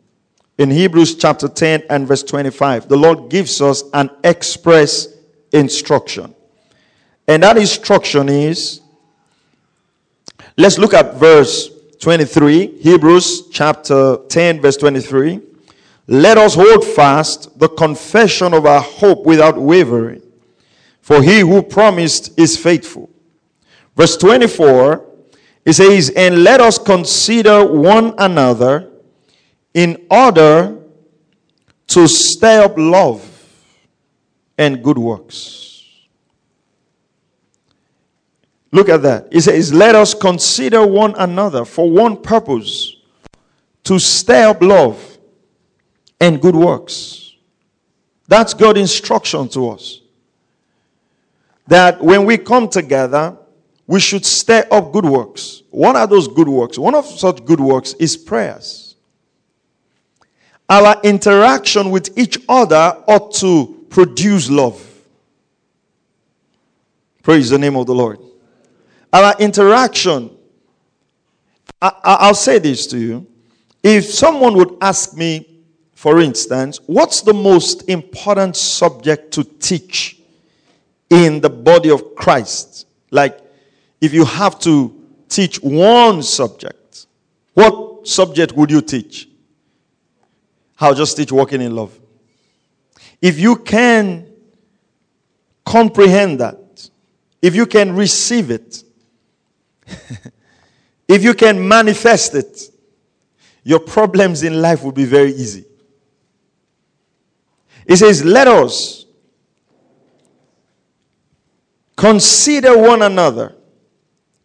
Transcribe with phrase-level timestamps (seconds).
[0.59, 5.09] In Hebrews chapter 10 and verse 25, the Lord gives us an express
[5.53, 6.35] instruction.
[7.27, 8.83] And that instruction is
[10.59, 15.41] let's look at verse 23, Hebrews chapter 10, verse 23.
[16.09, 20.23] Let us hold fast the confession of our hope without wavering
[21.09, 23.09] for he who promised is faithful.
[23.97, 25.07] Verse 24,
[25.65, 28.91] it says, And let us consider one another
[29.73, 30.77] in order
[31.87, 33.27] to stir up love
[34.59, 35.83] and good works.
[38.71, 39.29] Look at that.
[39.31, 42.97] It says, Let us consider one another for one purpose
[43.85, 45.17] to stir up love
[46.21, 47.35] and good works.
[48.27, 50.03] That's God's instruction to us
[51.69, 53.37] that when we come together,
[53.87, 55.63] we should stir up good works.
[55.71, 56.79] What are those good works?
[56.79, 58.97] One of such good works is prayers.
[60.69, 64.83] Our interaction with each other ought to produce love.
[67.23, 68.19] Praise the name of the Lord.
[69.13, 70.31] Our interaction,
[71.81, 73.27] I, will say this to you.
[73.83, 75.61] If someone would ask me,
[75.93, 80.18] for instance, what's the most important subject to teach
[81.11, 82.87] in the body of Christ.
[83.11, 83.39] Like,
[84.01, 84.95] if you have to
[85.29, 87.07] teach one subject,
[87.55, 89.29] what subject would you teach?
[90.81, 91.99] I'll just teach walking in love.
[93.21, 94.27] If you can
[95.65, 96.89] comprehend that,
[97.43, 98.85] if you can receive it,
[101.09, 102.71] if you can manifest it,
[103.65, 105.65] your problems in life will be very easy.
[107.87, 109.07] It says, Let us
[111.99, 113.57] Consider one another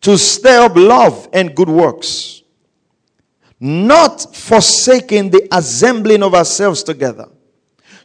[0.01, 2.41] to stir up love and good works,
[3.59, 7.29] not forsaking the assembling of ourselves together.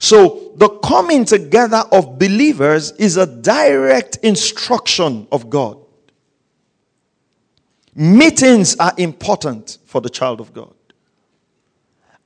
[0.00, 5.78] So, the coming together of believers is a direct instruction of God.
[7.94, 10.74] Meetings are important for the child of God.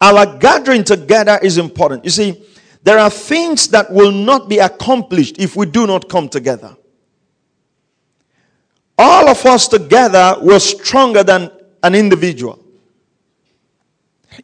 [0.00, 2.04] Our gathering together is important.
[2.04, 2.44] You see,
[2.82, 6.76] there are things that will not be accomplished if we do not come together
[8.98, 11.50] all of us together were stronger than
[11.82, 12.58] an individual.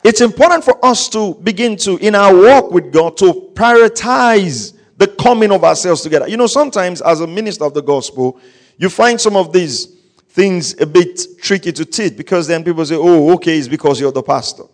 [0.05, 5.07] It's important for us to begin to, in our walk with God, to prioritize the
[5.07, 6.29] coming of ourselves together.
[6.29, 8.39] You know, sometimes as a minister of the gospel,
[8.77, 9.87] you find some of these
[10.29, 14.13] things a bit tricky to teach because then people say, oh, okay, it's because you're
[14.13, 14.65] the pastor.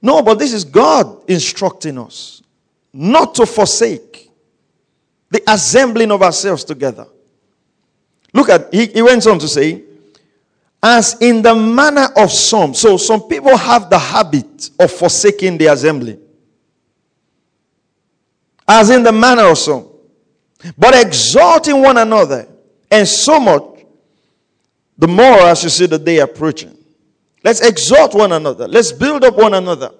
[0.00, 2.42] No, but this is God instructing us
[2.92, 4.30] not to forsake
[5.30, 7.06] the assembling of ourselves together.
[8.34, 9.82] Look at, he, he went on to say,
[10.82, 12.74] as in the manner of some.
[12.74, 16.18] So some people have the habit of forsaking the assembly.
[18.68, 19.88] As in the manner of some.
[20.76, 22.48] But exalting one another.
[22.90, 23.62] And so much,
[24.98, 26.76] the more as you see the day approaching.
[27.42, 28.66] Let's exalt one another.
[28.66, 29.90] Let's build up one another.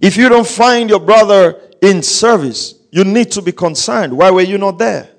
[0.00, 4.16] If you don't find your brother in service, you need to be concerned.
[4.16, 5.11] Why were you not there?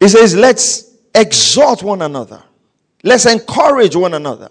[0.00, 2.42] He says, let's exhort one another.
[3.02, 4.50] Let's encourage one another.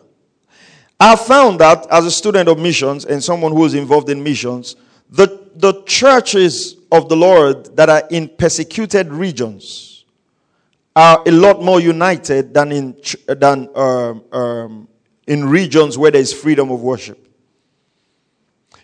[0.99, 4.75] I found that as a student of missions and someone who is involved in missions,
[5.09, 10.05] the, the churches of the Lord that are in persecuted regions
[10.95, 12.97] are a lot more united than in,
[13.27, 14.87] than, um, um,
[15.27, 17.21] in regions where there is freedom of worship.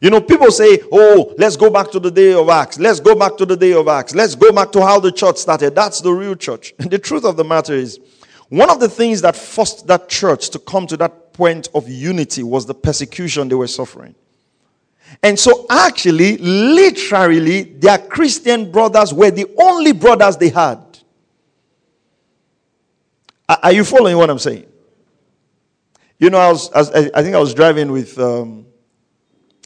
[0.01, 2.79] You know, people say, oh, let's go back to the day of Acts.
[2.79, 4.15] Let's go back to the day of Acts.
[4.15, 5.75] Let's go back to how the church started.
[5.75, 6.73] That's the real church.
[6.79, 7.99] And the truth of the matter is,
[8.49, 12.41] one of the things that forced that church to come to that point of unity
[12.41, 14.15] was the persecution they were suffering.
[15.21, 20.79] And so, actually, literally, their Christian brothers were the only brothers they had.
[23.47, 24.65] Are you following what I'm saying?
[26.17, 28.65] You know, I, was, I think I was driving with, um,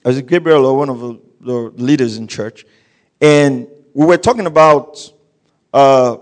[0.05, 1.53] I was Gabriel or one of the, the,
[1.83, 2.63] leaders in church,
[3.19, 5.11] and we were talking about
[5.73, 6.17] uh,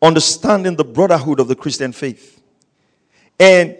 [0.00, 2.40] understanding the brotherhood of the Christian faith.
[3.40, 3.76] And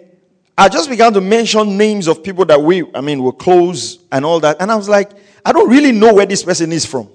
[0.57, 4.25] I just began to mention names of people that we, I mean, were close and
[4.25, 4.57] all that.
[4.59, 5.11] And I was like,
[5.45, 7.09] I don't really know where this person is from.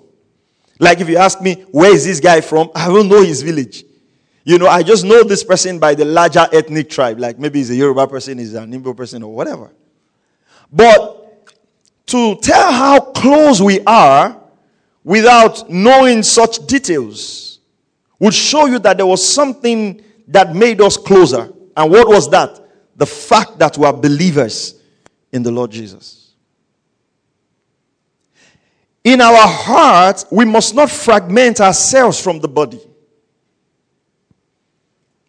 [0.78, 2.70] Like if you ask me, where is this guy from?
[2.74, 3.84] I don't know his village.
[4.44, 7.18] You know, I just know this person by the larger ethnic tribe.
[7.18, 9.70] Like maybe he's a Yoruba person, he's an Igbo person, or whatever.
[10.72, 11.23] But
[12.14, 14.40] to tell how close we are
[15.02, 17.60] without knowing such details
[18.18, 21.52] would show you that there was something that made us closer.
[21.76, 22.64] And what was that?
[22.96, 24.80] the fact that we are believers
[25.32, 26.32] in the Lord Jesus.
[29.02, 32.80] In our heart, we must not fragment ourselves from the body.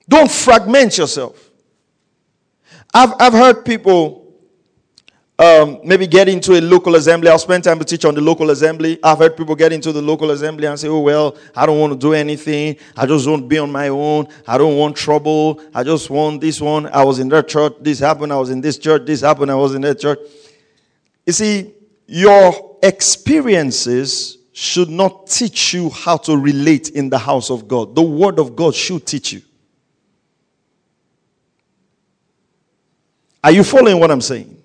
[0.08, 1.50] Don't fragment yourself.
[2.94, 4.25] I've, I've heard people
[5.38, 7.30] um, maybe get into a local assembly.
[7.30, 8.98] I'll spend time to teach on the local assembly.
[9.04, 11.92] I've heard people get into the local assembly and say, oh, well, I don't want
[11.92, 12.78] to do anything.
[12.96, 14.28] I just want to be on my own.
[14.48, 15.62] I don't want trouble.
[15.74, 16.88] I just want this one.
[16.88, 17.74] I was in that church.
[17.82, 18.32] This happened.
[18.32, 19.06] I was in this church.
[19.06, 19.52] This happened.
[19.52, 20.20] I was in that church.
[21.26, 21.74] You see,
[22.08, 27.94] your experiences should not teach you how to relate in the house of God.
[27.94, 29.42] The word of God should teach you.
[33.44, 34.65] Are you following what I'm saying?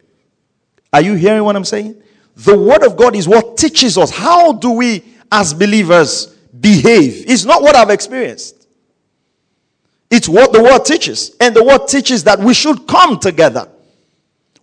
[0.93, 2.01] Are you hearing what I'm saying?
[2.37, 4.11] The Word of God is what teaches us.
[4.11, 6.27] How do we, as believers,
[6.59, 7.25] behave?
[7.29, 8.67] It's not what I've experienced,
[10.11, 11.37] it's what the Word teaches.
[11.41, 13.69] And the Word teaches that we should come together,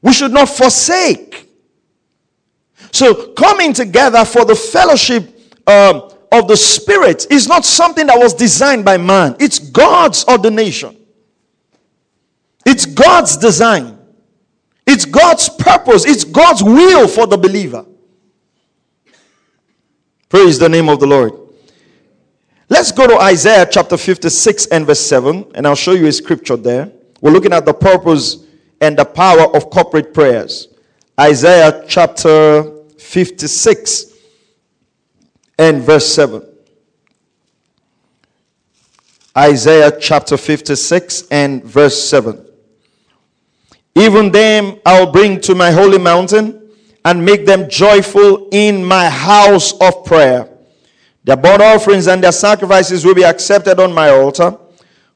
[0.02, 1.46] we should not forsake.
[2.92, 5.24] So, coming together for the fellowship
[5.68, 10.98] um, of the Spirit is not something that was designed by man, it's God's ordination,
[12.66, 13.97] it's God's design.
[14.88, 17.86] It's God's purpose, it's God's will for the believer.
[20.30, 21.34] Praise the name of the Lord.
[22.70, 26.56] Let's go to Isaiah chapter 56 and verse 7, and I'll show you a scripture
[26.56, 26.92] there.
[27.22, 28.46] We're looking at the purpose
[28.80, 30.70] and the power of corporate prayers.
[31.20, 32.64] Isaiah chapter
[32.98, 34.14] 56
[35.60, 36.46] and verse 7.
[39.38, 42.47] Isaiah chapter 56 and verse 7.
[43.98, 46.70] Even them I'll bring to my holy mountain
[47.04, 50.48] and make them joyful in my house of prayer.
[51.24, 54.58] Their burnt offerings and their sacrifices will be accepted on my altar.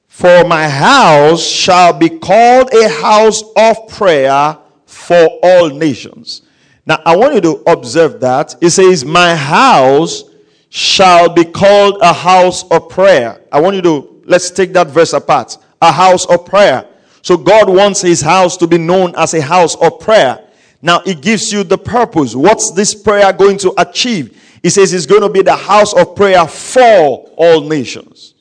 [0.08, 6.42] For my house shall be called a house of prayer for all nations.
[6.86, 8.56] Now, I want you to observe that.
[8.62, 10.24] It says, My house
[10.70, 13.42] shall be called a house of prayer.
[13.52, 15.58] I want you to, let's take that verse apart.
[15.82, 16.88] A house of prayer.
[17.22, 20.48] So God wants his house to be known as a house of prayer.
[20.82, 22.36] Now it gives you the purpose.
[22.36, 24.38] What's this prayer going to achieve?
[24.64, 28.36] He says it's going to be the house of prayer for all nations.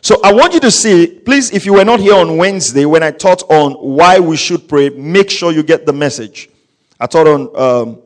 [0.00, 3.02] So I want you to see, please, if you were not here on Wednesday when
[3.02, 6.50] I taught on why we should pray, make sure you get the message.
[7.00, 8.02] I taught on um,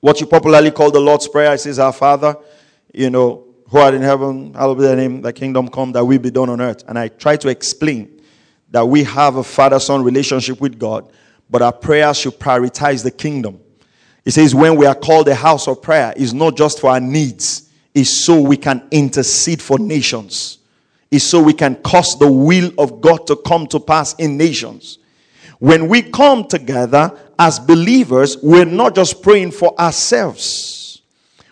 [0.00, 1.52] what you popularly call the Lord's Prayer.
[1.54, 2.36] It says, Our Father,
[2.92, 6.18] you know, who art in heaven, hallowed be thy name, thy kingdom come, that will
[6.18, 6.84] be done on earth.
[6.86, 8.13] And I try to explain
[8.70, 11.10] that we have a father son relationship with God,
[11.50, 13.60] but our prayers should prioritize the kingdom.
[14.24, 17.00] It says, when we are called a house of prayer, it's not just for our
[17.00, 20.58] needs, it's so we can intercede for nations,
[21.10, 24.98] it's so we can cause the will of God to come to pass in nations.
[25.60, 31.02] When we come together as believers, we're not just praying for ourselves.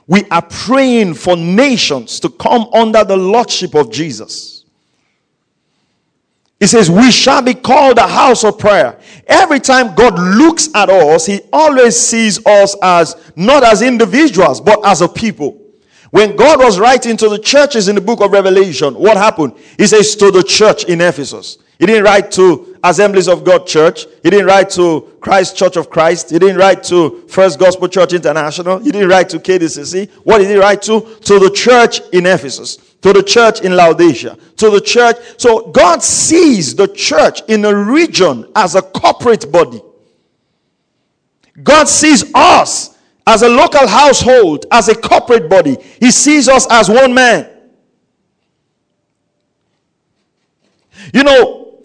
[0.07, 4.62] We are praying for nations to come under the lordship of Jesus.
[6.62, 8.97] He says, We shall be called a house of prayer.
[9.26, 14.78] Every time God looks at us, He always sees us as not as individuals, but
[14.87, 15.61] as a people.
[16.12, 19.54] When God was writing to the churches in the book of Revelation, what happened?
[19.76, 21.59] He says to the church in Ephesus.
[21.81, 24.07] He didn't write to Assemblies of God Church.
[24.23, 26.31] He didn't write to Christ Church of Christ.
[26.31, 28.78] He didn't write to First Gospel Church International.
[28.78, 30.11] He didn't write to KDCC.
[30.23, 31.00] What did he write to?
[31.00, 32.91] To the church in Ephesus.
[33.02, 34.37] To the church in Laodicea.
[34.56, 35.16] To the church.
[35.37, 39.82] So God sees the church in a region as a corporate body.
[41.62, 45.76] God sees us as a local household, as a corporate body.
[46.00, 47.49] He sees us as one man.
[51.12, 51.85] You know,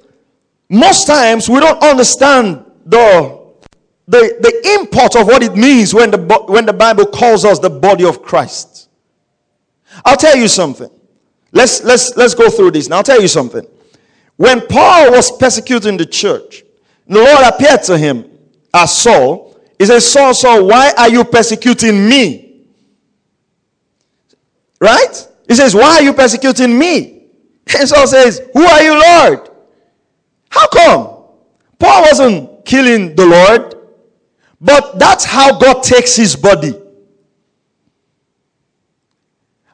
[0.69, 3.53] most times we don't understand the,
[4.07, 7.69] the, the import of what it means when the, when the Bible calls us the
[7.69, 8.89] body of Christ.
[10.05, 10.89] I'll tell you something.
[11.57, 12.87] Let's, let's, let's go through this.
[12.87, 13.65] Now, I'll tell you something.
[14.35, 16.63] When Paul was persecuting the church,
[17.07, 18.29] the Lord appeared to him
[18.73, 19.47] as Saul
[19.77, 22.63] he says, Saul, Saul, why are you persecuting me?
[24.81, 25.27] Right?
[25.47, 27.13] He says, Why are you persecuting me?
[27.77, 29.49] And Saul says, Who are you, Lord?
[30.49, 31.23] How come?
[31.77, 33.75] Paul wasn't killing the Lord,
[34.59, 36.73] but that's how God takes his body.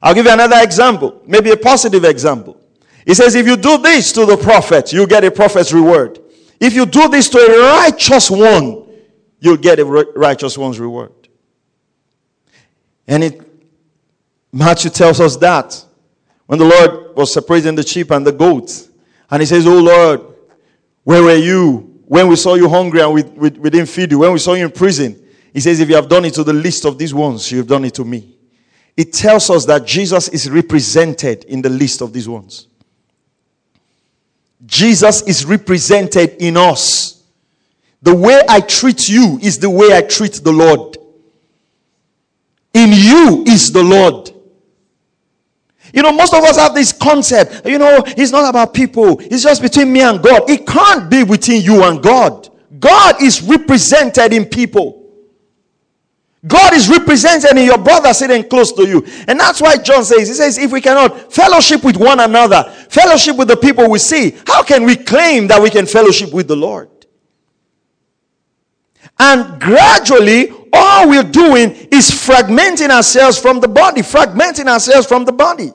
[0.03, 2.59] I'll give you another example, maybe a positive example.
[3.05, 6.19] He says, If you do this to the prophet, you get a prophet's reward.
[6.59, 8.85] If you do this to a righteous one,
[9.39, 11.13] you'll get a righteous one's reward.
[13.07, 13.41] And it,
[14.51, 15.83] Matthew tells us that
[16.47, 18.89] when the Lord was separating the sheep and the goats,
[19.31, 20.21] and he says, Oh Lord,
[21.05, 24.19] where were you when we saw you hungry and we, we, we didn't feed you?
[24.19, 25.25] When we saw you in prison?
[25.53, 27.85] He says, If you have done it to the least of these ones, you've done
[27.85, 28.32] it to me.
[28.95, 32.67] It tells us that Jesus is represented in the list of these ones.
[34.65, 37.23] Jesus is represented in us.
[38.01, 40.97] The way I treat you is the way I treat the Lord.
[42.73, 44.29] In you is the Lord.
[45.93, 49.43] You know, most of us have this concept, you know, it's not about people, it's
[49.43, 50.49] just between me and God.
[50.49, 52.49] It can't be between you and God.
[52.79, 55.02] God is represented in people.
[56.45, 59.05] God is represented in your brother sitting close to you.
[59.27, 63.37] And that's why John says, He says, if we cannot fellowship with one another, fellowship
[63.37, 66.55] with the people we see, how can we claim that we can fellowship with the
[66.55, 66.89] Lord?
[69.19, 75.31] And gradually, all we're doing is fragmenting ourselves from the body, fragmenting ourselves from the
[75.31, 75.71] body.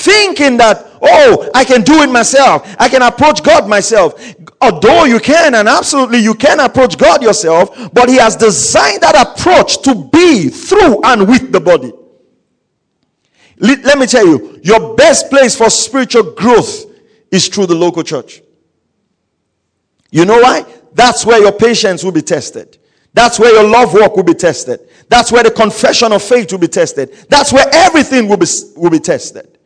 [0.00, 2.74] Thinking that, oh, I can do it myself.
[2.78, 4.34] I can approach God myself.
[4.62, 9.14] Although you can, and absolutely you can approach God yourself, but He has designed that
[9.14, 11.92] approach to be through and with the body.
[13.58, 16.86] Let me tell you, your best place for spiritual growth
[17.30, 18.40] is through the local church.
[20.10, 20.64] You know why?
[20.94, 22.78] That's where your patience will be tested.
[23.12, 24.80] That's where your love work will be tested.
[25.10, 27.12] That's where the confession of faith will be tested.
[27.28, 29.58] That's where everything will be, will be tested.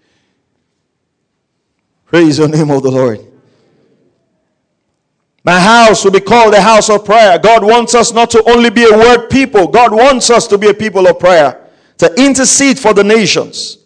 [2.15, 3.19] Praise the name of the Lord.
[5.43, 7.41] My house will be called a house of prayer.
[7.41, 10.69] God wants us not to only be a word people, God wants us to be
[10.69, 11.69] a people of prayer,
[11.99, 13.79] to intercede for the nations.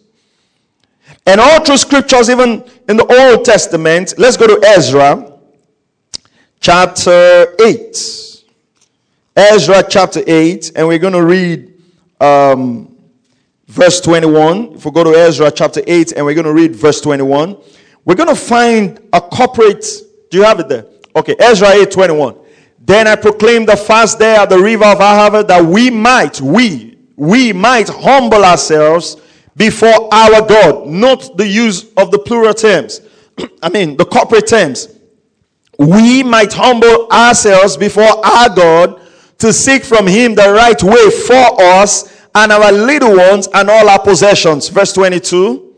[1.25, 5.33] And all through scriptures, even in the Old Testament, let's go to Ezra
[6.59, 8.43] chapter 8.
[9.37, 11.73] Ezra chapter 8, and we're going to read
[12.21, 12.95] um,
[13.65, 14.73] verse 21.
[14.73, 17.57] If we go to Ezra chapter 8, and we're going to read verse 21,
[18.09, 19.85] we're going to find a corporate.
[20.31, 20.87] Do you have it there?
[21.15, 22.37] Okay, Ezra 8 21.
[22.79, 26.97] Then I proclaimed the fast day at the river of Ahava that we might, we,
[27.15, 29.17] we might humble ourselves
[29.55, 30.87] before our God.
[30.87, 33.01] Note the use of the plural terms.
[33.61, 34.87] I mean, the corporate terms
[35.77, 39.03] we might humble ourselves before our God
[39.37, 43.87] to seek from Him the right way for us and our little ones and all
[43.87, 44.67] our possessions.
[44.67, 45.68] Verse 22.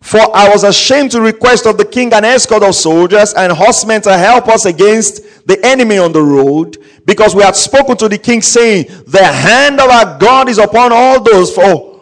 [0.00, 4.00] For I was ashamed to request of the king an escort of soldiers and horsemen
[4.02, 8.18] to help us against the enemy on the road, because we had spoken to the
[8.18, 12.00] king, saying, The hand of our God is upon all those for,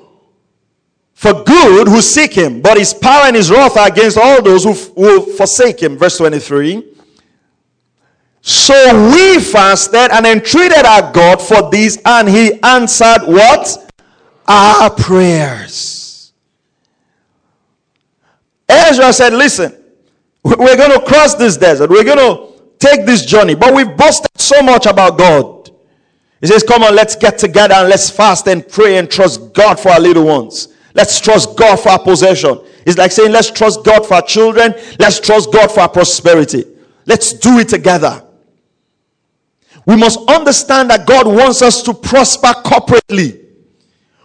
[1.15, 4.65] for good who seek him, but his power and his wrath are against all those
[4.65, 5.97] who, who forsake him.
[5.97, 6.95] Verse 23.
[8.41, 13.93] So we fasted and entreated our God for this, and He answered what?
[14.47, 15.98] Our prayers.
[18.69, 19.77] Ezra said, Listen,
[20.43, 24.31] we're going to cross this desert, we're going to take this journey, but we've boasted
[24.37, 25.71] so much about God.
[26.41, 29.81] He says, Come on, let's get together and let's fast and pray and trust God
[29.81, 30.69] for our little ones.
[30.95, 32.61] Let's trust God for our possession.
[32.87, 34.75] It's like saying, Let's trust God for our children.
[34.99, 36.65] Let's trust God for our prosperity.
[37.07, 38.25] Let's do it together.
[39.87, 43.47] We must understand that God wants us to prosper corporately.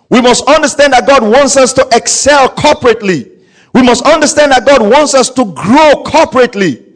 [0.09, 3.32] We must understand that God wants us to excel corporately.
[3.73, 6.93] We must understand that God wants us to grow corporately.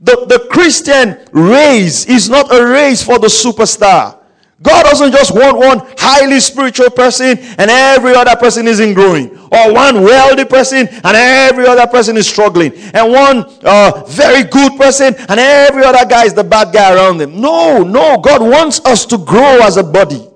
[0.00, 4.18] The, the Christian race is not a race for the superstar.
[4.62, 9.74] God doesn't just want one highly spiritual person and every other person isn't growing, or
[9.74, 15.14] one wealthy person and every other person is struggling, and one uh, very good person
[15.28, 17.38] and every other guy is the bad guy around them.
[17.38, 20.26] No, no, God wants us to grow as a body.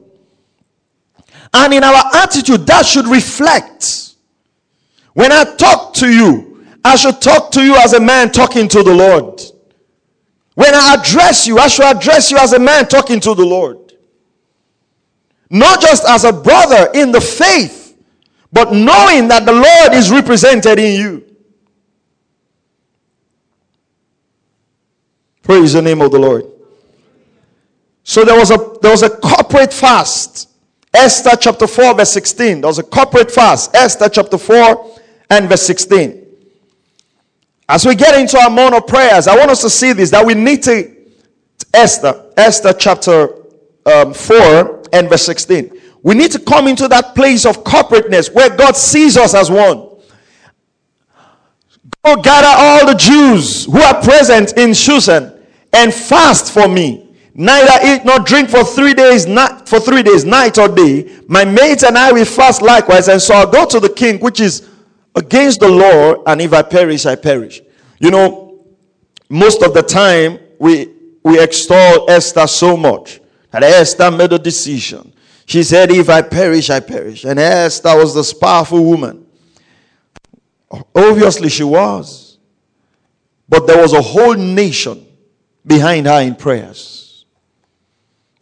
[1.54, 4.09] And in our attitude, that should reflect.
[5.20, 8.82] When I talk to you, I should talk to you as a man talking to
[8.82, 9.38] the Lord.
[10.54, 13.92] When I address you, I should address you as a man talking to the Lord.
[15.50, 17.98] Not just as a brother in the faith,
[18.50, 21.36] but knowing that the Lord is represented in you.
[25.42, 26.46] Praise the name of the Lord.
[28.04, 30.48] So there was a there was a corporate fast.
[30.94, 32.62] Esther chapter 4 verse 16.
[32.62, 33.74] There was a corporate fast.
[33.74, 34.89] Esther chapter 4
[35.30, 36.26] and verse 16.
[37.68, 40.34] As we get into our morning prayers, I want us to see this that we
[40.34, 40.96] need to
[41.72, 43.28] Esther, Esther chapter
[43.86, 45.80] um, 4 and verse 16.
[46.02, 49.88] We need to come into that place of corporateness where God sees us as one.
[52.04, 55.38] Go gather all the Jews who are present in Shushan
[55.72, 57.14] and fast for me.
[57.34, 61.20] Neither eat nor drink for three days, not for three days, night or day.
[61.28, 64.40] My mates and I will fast likewise, and so I'll go to the king, which
[64.40, 64.68] is
[65.20, 67.60] against the law, and if I perish, I perish.
[67.98, 68.64] You know,
[69.28, 70.88] most of the time we
[71.22, 73.20] we extol Esther so much.
[73.50, 75.12] that Esther made a decision.
[75.44, 77.24] She said, If I perish, I perish.
[77.24, 79.26] And Esther was this powerful woman.
[80.94, 82.38] Obviously, she was.
[83.48, 85.06] But there was a whole nation
[85.66, 87.24] behind her in prayers.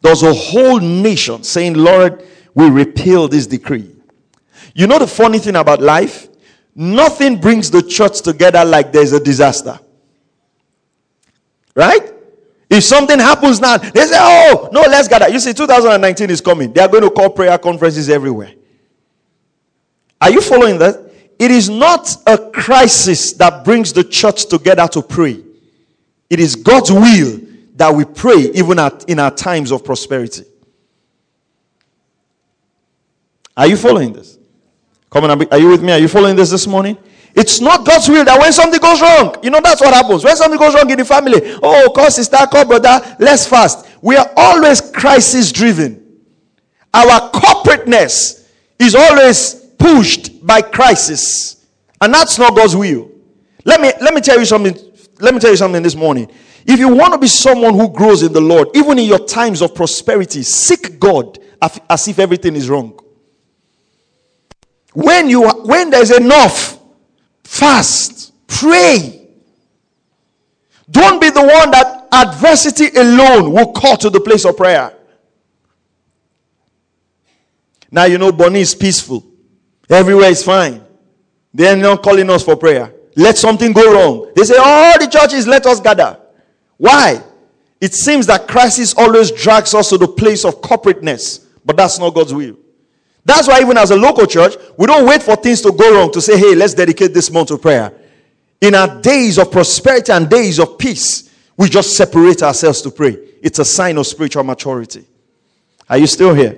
[0.02, 3.94] There was a whole nation saying, Lord, we repeal this decree.
[4.74, 6.27] You know the funny thing about life?
[6.80, 9.80] Nothing brings the church together like there's a disaster.
[11.74, 12.12] Right?
[12.70, 15.28] If something happens now, they say, Oh, no, let's gather.
[15.28, 16.72] You see, 2019 is coming.
[16.72, 18.52] They are going to call prayer conferences everywhere.
[20.20, 21.12] Are you following that?
[21.36, 25.42] It is not a crisis that brings the church together to pray.
[26.30, 27.40] It is God's will
[27.74, 30.44] that we pray even at, in our times of prosperity.
[33.56, 34.37] Are you following this?
[35.10, 35.92] Come on, are you with me?
[35.92, 36.96] Are you following this this morning?
[37.34, 40.24] It's not God's will that when something goes wrong, you know, that's what happens.
[40.24, 43.86] When something goes wrong in the family, oh, call sister, call brother, let's fast.
[44.02, 46.04] We are always crisis driven.
[46.92, 51.66] Our corporateness is always pushed by crisis.
[52.00, 53.10] And that's not God's will.
[53.64, 54.76] Let me let me tell you something.
[55.20, 56.30] Let me tell you something this morning.
[56.66, 59.62] If you want to be someone who grows in the Lord, even in your times
[59.62, 62.98] of prosperity, seek God as if everything is wrong.
[64.94, 66.78] When you when there's enough,
[67.48, 68.34] Fast.
[68.46, 69.26] Pray.
[70.90, 74.92] Don't be the one that adversity alone will call to the place of prayer.
[77.90, 79.26] Now you know Bonnie is peaceful.
[79.88, 80.84] Everywhere is fine.
[81.54, 82.92] They are not calling us for prayer.
[83.16, 84.32] Let something go wrong.
[84.36, 86.20] They say, all oh, the churches let us gather.
[86.76, 87.22] Why?
[87.80, 92.14] It seems that crisis always drags us to the place of corporateness, but that's not
[92.14, 92.58] God's will.
[93.28, 96.10] That's why, even as a local church, we don't wait for things to go wrong
[96.12, 97.92] to say, hey, let's dedicate this month to prayer.
[98.58, 103.18] In our days of prosperity and days of peace, we just separate ourselves to pray.
[103.42, 105.04] It's a sign of spiritual maturity.
[105.90, 106.56] Are you still here?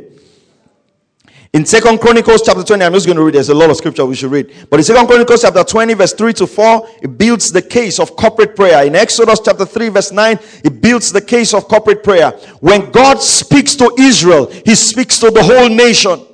[1.53, 3.35] In Second Chronicles chapter 20, I'm just going to read.
[3.35, 4.69] There's a lot of scripture we should read.
[4.71, 8.15] But in Second Chronicles chapter 20, verse 3 to 4, it builds the case of
[8.15, 8.87] corporate prayer.
[8.87, 12.31] In Exodus chapter 3, verse 9, it builds the case of corporate prayer.
[12.61, 16.29] When God speaks to Israel, He speaks to the whole nation.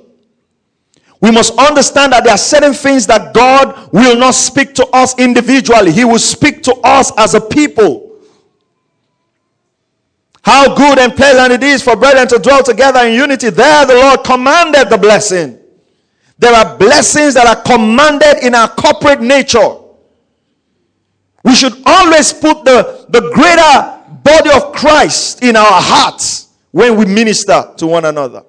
[1.19, 5.17] We must understand that there are certain things that God will not speak to us
[5.19, 8.07] individually, He will speak to us as a people.
[10.43, 13.49] How good and pleasant it is for brethren to dwell together in unity.
[13.49, 15.59] There the Lord commanded the blessing.
[16.39, 19.75] There are blessings that are commanded in our corporate nature.
[21.43, 27.05] We should always put the, the greater body of Christ in our hearts when we
[27.05, 28.43] minister to one another.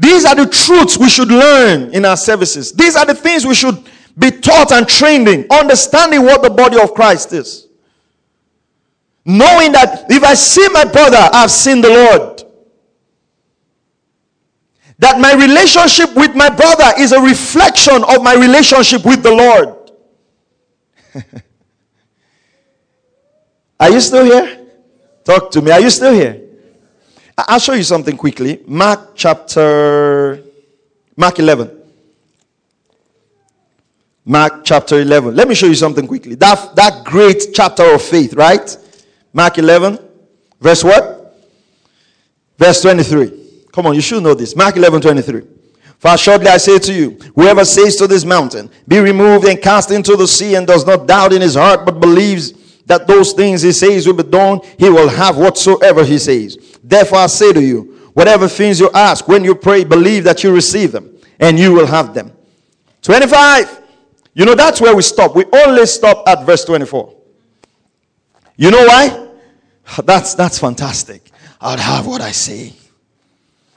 [0.00, 2.72] These are the truths we should learn in our services.
[2.72, 3.86] These are the things we should
[4.18, 7.68] be taught and trained in, understanding what the body of Christ is.
[9.26, 12.42] Knowing that if I see my brother, I've seen the Lord.
[14.98, 19.90] That my relationship with my brother is a reflection of my relationship with the Lord.
[23.80, 24.66] are you still here?
[25.24, 25.72] Talk to me.
[25.72, 26.39] Are you still here?
[27.48, 28.60] I'll show you something quickly.
[28.66, 30.42] Mark chapter,
[31.16, 31.78] Mark 11.
[34.24, 35.34] Mark chapter 11.
[35.34, 36.34] Let me show you something quickly.
[36.34, 38.76] That, that great chapter of faith, right?
[39.32, 39.98] Mark 11,
[40.60, 41.36] verse what?
[42.58, 43.66] Verse 23.
[43.72, 44.54] Come on, you should know this.
[44.54, 45.42] Mark 11, 23.
[45.98, 49.90] For shortly I say to you, whoever says to this mountain, be removed and cast
[49.90, 52.52] into the sea, and does not doubt in his heart, but believes
[52.86, 56.78] that those things he says will be done, he will have whatsoever he says.
[56.90, 60.52] Therefore I say to you, whatever things you ask when you pray, believe that you
[60.52, 62.32] receive them, and you will have them.
[63.02, 63.80] 25.
[64.34, 65.36] You know, that's where we stop.
[65.36, 67.14] We only stop at verse 24.
[68.56, 69.28] You know why?
[70.04, 71.32] That's, that's fantastic.
[71.60, 72.74] I'll have what I say.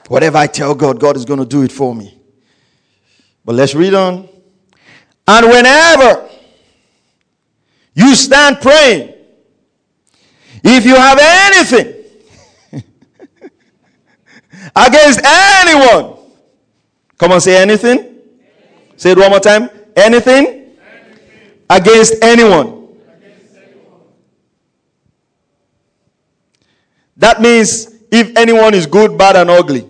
[0.06, 2.16] Whatever I tell God, God is going to do it for me.
[3.44, 4.28] But let's read on.
[5.26, 6.28] And whenever
[7.94, 9.12] you stand praying,
[10.62, 11.93] if you have anything
[14.74, 16.16] against anyone,
[17.18, 18.16] come on, say anything.
[18.96, 19.68] Say it one more time.
[19.96, 20.72] Anything, anything.
[21.68, 22.88] against anyone.
[27.16, 29.88] That means if anyone is good, bad, and ugly.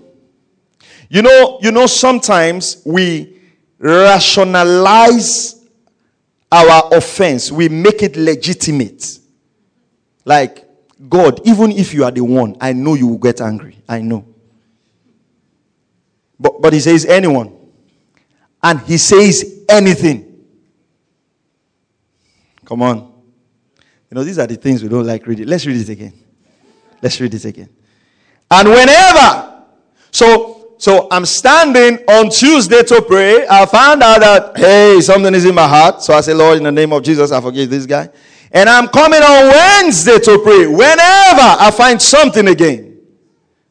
[1.08, 3.40] You know, you know, sometimes we
[3.78, 5.64] rationalize
[6.50, 9.18] our offense, we make it legitimate.
[10.24, 10.64] Like,
[11.08, 13.76] God, even if you are the one, I know you will get angry.
[13.88, 14.33] I know.
[16.38, 17.56] But, but he says, anyone.
[18.62, 20.44] And he says, anything.
[22.64, 23.12] Come on.
[24.10, 25.46] You know, these are the things we don't like reading.
[25.46, 26.12] Let's read it again.
[27.02, 27.68] Let's read it again.
[28.50, 29.64] And whenever,
[30.10, 33.46] so so I'm standing on Tuesday to pray.
[33.48, 36.02] I found out that, hey, something is in my heart.
[36.02, 38.08] So I say, Lord, in the name of Jesus, I forgive this guy.
[38.50, 40.66] And I'm coming on Wednesday to pray.
[40.66, 43.00] Whenever I find something again,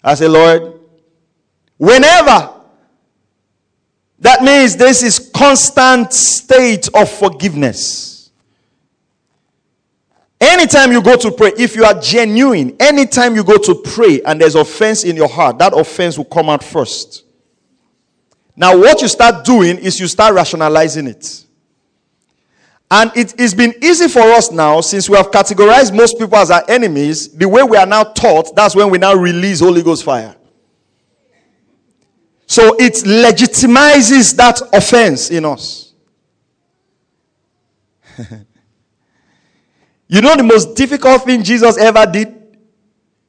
[0.04, 0.80] I say, Lord,
[1.78, 2.53] whenever.
[4.24, 8.32] That means this is constant state of forgiveness.
[10.40, 14.40] Anytime you go to pray, if you are genuine, anytime you go to pray and
[14.40, 17.26] there's offense in your heart, that offense will come out first.
[18.56, 21.46] Now, what you start doing is you start rationalizing it.
[22.90, 26.50] And it, has been easy for us now, since we have categorized most people as
[26.50, 30.06] our enemies, the way we are now taught, that's when we now release Holy Ghost
[30.06, 30.34] fire.
[32.54, 35.92] So it legitimizes that offense in us.
[40.08, 42.32] You know the most difficult thing Jesus ever did?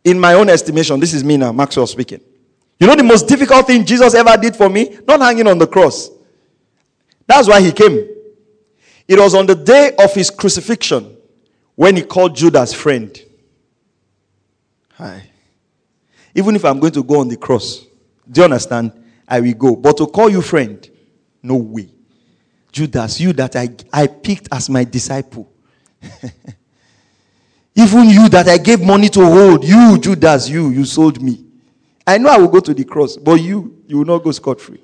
[0.04, 2.20] In my own estimation, this is me now, Maxwell speaking.
[2.78, 4.98] You know the most difficult thing Jesus ever did for me?
[5.08, 6.10] Not hanging on the cross.
[7.26, 8.06] That's why he came.
[9.08, 11.16] It was on the day of his crucifixion
[11.74, 13.18] when he called Judas friend.
[14.96, 15.30] Hi.
[16.34, 17.86] Even if I'm going to go on the cross,
[18.30, 19.03] do you understand?
[19.28, 19.76] I will go.
[19.76, 20.88] But to call you friend,
[21.42, 21.90] no way.
[22.72, 25.50] Judas, you that I, I picked as my disciple.
[27.76, 31.44] Even you that I gave money to hold, you, Judas, you, you sold me.
[32.06, 34.60] I know I will go to the cross, but you, you will not go scot
[34.60, 34.80] free.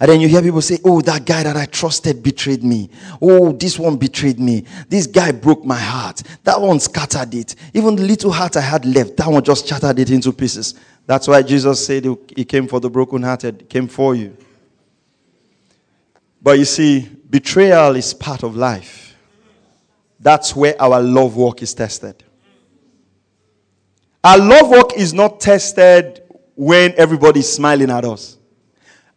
[0.00, 2.88] And then you hear people say, Oh, that guy that I trusted betrayed me.
[3.20, 4.64] Oh, this one betrayed me.
[4.88, 6.22] This guy broke my heart.
[6.44, 7.56] That one scattered it.
[7.74, 10.74] Even the little heart I had left, that one just shattered it into pieces.
[11.08, 12.04] That's why Jesus said
[12.36, 14.36] he came for the brokenhearted, he came for you.
[16.42, 19.16] But you see, betrayal is part of life.
[20.20, 22.22] That's where our love work is tested.
[24.22, 28.36] Our love work is not tested when everybody is smiling at us.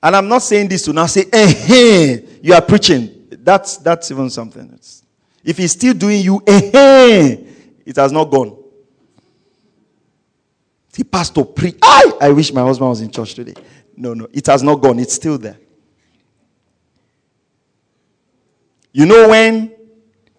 [0.01, 3.27] And I'm not saying this to now say, eh, hey, you are preaching.
[3.31, 4.79] That's, that's even something.
[5.43, 7.47] If he's still doing you, eh, hey,
[7.85, 8.60] it has not gone.
[10.91, 13.53] See, pastor, pre, I, I wish my husband was in church today.
[13.95, 14.99] No, no, it has not gone.
[14.99, 15.57] It's still there.
[18.91, 19.71] You know when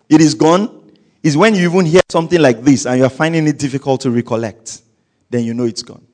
[0.09, 3.59] it is gone, is when you even hear something like this and you're finding it
[3.59, 4.83] difficult to recollect.
[5.31, 6.07] Then you know it's gone.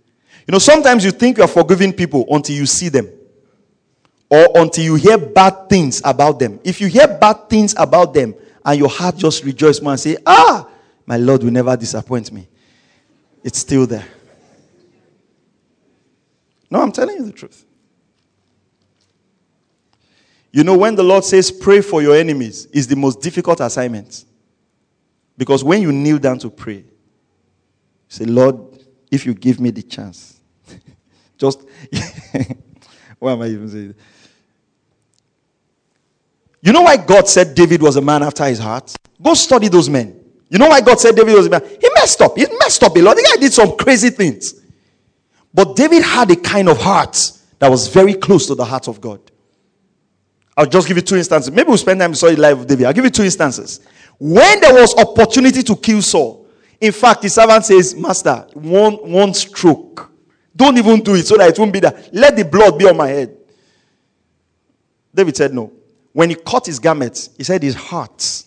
[0.47, 3.09] You know, sometimes you think you're forgiving people until you see them
[4.31, 6.61] or until you hear bad things about them.
[6.63, 10.17] If you hear bad things about them and your heart just rejoices more and say,
[10.25, 10.69] Ah,
[11.07, 12.47] my Lord will never disappoint me,
[13.43, 14.07] it's still there.
[16.71, 17.65] No, I'm telling you the truth.
[20.53, 24.25] You know, when the Lord says pray for your enemies, is the most difficult assignment.
[25.37, 26.85] Because when you kneel down to pray,
[28.09, 28.57] say, Lord,
[29.11, 30.41] if you give me the chance,
[31.39, 31.61] just,
[33.19, 33.95] why am I even saying
[36.61, 38.95] You know why God said David was a man after his heart?
[39.23, 40.19] Go study those men.
[40.49, 41.63] You know why God said David was a man?
[41.81, 42.37] He messed up.
[42.37, 43.17] He messed up a lot.
[43.17, 44.55] The guy did some crazy things.
[45.59, 49.01] But David had a kind of heart that was very close to the heart of
[49.01, 49.21] God.
[50.57, 51.51] I'll just give you two instances.
[51.51, 52.87] Maybe we'll spend time study the life of David.
[52.87, 53.81] I'll give you two instances.
[54.21, 56.47] When there was opportunity to kill Saul,
[56.81, 60.13] in fact, the servant says, Master, one, one stroke.
[60.55, 62.05] Don't even do it so that it won't be there.
[62.13, 63.37] Let the blood be on my head.
[65.13, 65.73] David said no.
[66.13, 68.45] When he cut his garments, he said his heart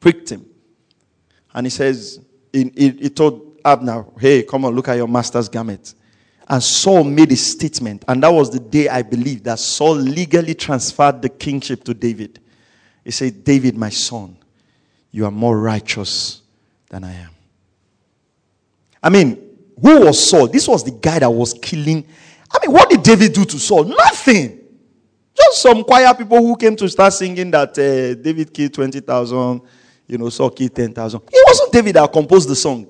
[0.00, 0.44] pricked him.
[1.54, 2.18] And he says,
[2.52, 5.94] he, he, he told Abner, Hey, come on, look at your master's garment.
[6.48, 8.04] And Saul made a statement.
[8.08, 12.40] And that was the day I believe that Saul legally transferred the kingship to David.
[13.04, 14.36] He said, David, my son,
[15.10, 16.40] you are more righteous
[16.88, 17.30] than I am.
[19.02, 19.36] I mean,
[19.80, 20.48] who was Saul?
[20.48, 22.06] This was the guy that was killing.
[22.50, 23.84] I mean, what did David do to Saul?
[23.84, 24.60] Nothing.
[25.36, 29.60] Just some choir people who came to start singing that uh, David killed 20,000,
[30.06, 31.20] you know, Saul killed 10,000.
[31.30, 32.88] It wasn't David that composed the song.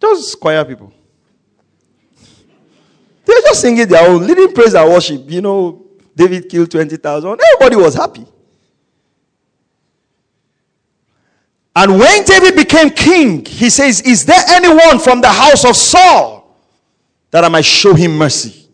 [0.00, 0.92] Just choir people.
[3.24, 5.30] They were just singing their own, leading praise and worship.
[5.30, 7.40] You know, David killed 20,000.
[7.54, 8.26] Everybody was happy.
[11.76, 16.58] And when David became king, he says, Is there anyone from the house of Saul
[17.30, 18.68] that I might show him mercy?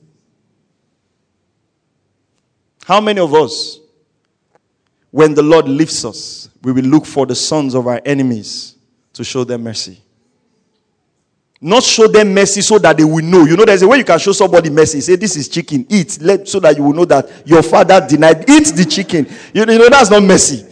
[2.84, 3.80] How many of us,
[5.10, 8.76] when the Lord lifts us, we will look for the sons of our enemies
[9.14, 10.04] to show them mercy?
[11.66, 13.46] Not show them mercy so that they will know.
[13.46, 15.00] You know, there's a way you can show somebody mercy.
[15.00, 18.50] Say, This is chicken, eat, let, so that you will know that your father denied.
[18.50, 19.27] Eat the chicken.
[19.55, 20.66] You, you know, that's not mercy.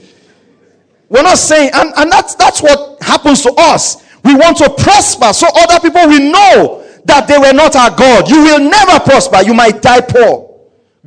[1.09, 4.05] We're not saying, and, and that's, that's what happens to us.
[4.22, 8.28] We want to prosper so other people will know that they were not our God.
[8.28, 9.40] You will never prosper.
[9.42, 10.61] You might die poor.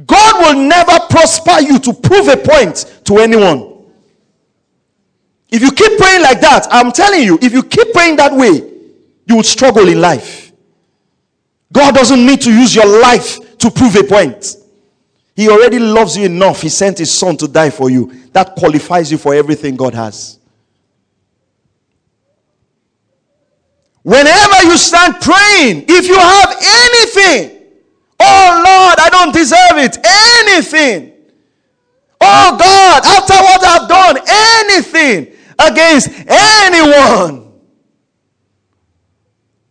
[0.03, 3.85] God will never prosper you to prove a point to anyone.
[5.51, 8.71] If you keep praying like that, I'm telling you, if you keep praying that way,
[9.27, 10.51] you will struggle in life.
[11.71, 14.55] God doesn't need to use your life to prove a point.
[15.35, 16.61] He already loves you enough.
[16.61, 18.11] He sent his son to die for you.
[18.31, 20.39] That qualifies you for everything God has.
[24.03, 27.63] Whenever you stand praying, if you have anything,
[28.19, 31.11] oh Lord, I don't deserve it, anything.
[32.21, 37.44] Oh God, after what I've done, anything against anyone,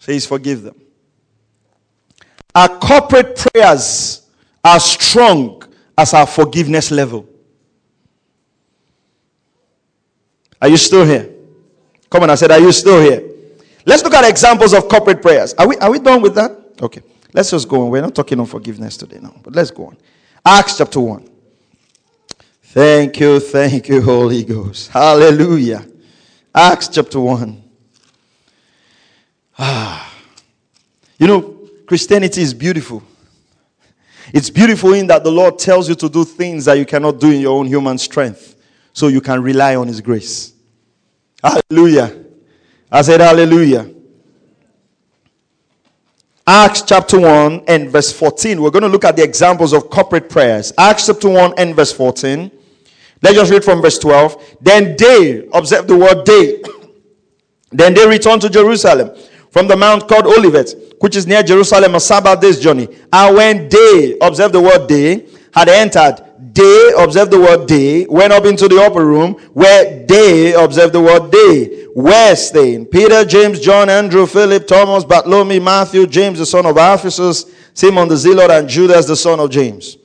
[0.05, 0.77] please forgive them.
[2.55, 4.29] Our corporate prayers
[4.62, 5.64] are strong
[5.97, 7.27] as our forgiveness level.
[10.61, 11.31] Are you still here?
[12.11, 13.23] Come on, I said, Are you still here?
[13.87, 15.55] Let's look at examples of corporate prayers.
[15.55, 16.53] Are we, are we done with that?
[16.81, 17.03] Okay.
[17.33, 17.90] Let's just go on.
[17.90, 19.97] We're not talking on forgiveness today now, but let's go on.
[20.45, 21.29] Acts chapter 1.
[22.62, 24.90] Thank you, thank you, Holy Ghost.
[24.90, 25.85] Hallelujah.
[26.55, 27.63] Acts chapter 1.
[29.59, 30.11] Ah.
[31.17, 33.01] You know, Christianity is beautiful.
[34.33, 37.31] It's beautiful in that the Lord tells you to do things that you cannot do
[37.31, 38.57] in your own human strength.
[38.93, 40.55] So you can rely on His grace.
[41.43, 42.25] Hallelujah.
[42.90, 43.95] I said, Hallelujah.
[46.47, 48.61] Acts chapter 1 and verse 14.
[48.61, 50.73] We're going to look at the examples of corporate prayers.
[50.77, 52.51] Acts chapter 1 and verse 14.
[53.23, 54.59] Let's just read from verse 12.
[54.61, 56.62] Then they, observe the word they,
[57.71, 59.17] then they returned to Jerusalem
[59.55, 62.88] from the mount called Olivet, which is near Jerusalem, a Sabbath day's journey.
[63.12, 66.17] And when they, observe the word they, had entered,
[66.53, 71.01] they, observe the word they, went up into the upper room where they, observe the
[71.01, 72.87] word they, were staying.
[72.87, 78.17] Peter, James, John, Andrew, Philip, Thomas, Bartholomew, Matthew, James, the son of Alphaeus, Simon the
[78.17, 79.99] Zealot, and Judas, the son of James.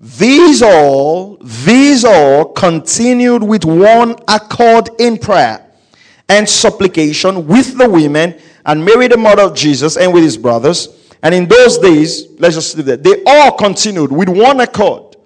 [0.00, 5.66] These all, these all continued with one accord in prayer
[6.28, 10.88] and supplication with the women and Mary, the mother of Jesus, and with his brothers.
[11.22, 13.02] And in those days, let's just leave that.
[13.02, 15.16] They all continued with one accord.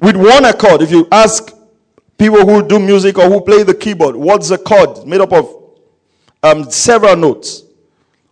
[0.00, 0.82] With one accord.
[0.82, 1.54] If you ask
[2.18, 5.06] people who do music or who play the keyboard, what's a chord?
[5.06, 5.64] made up of
[6.42, 7.64] um, several notes.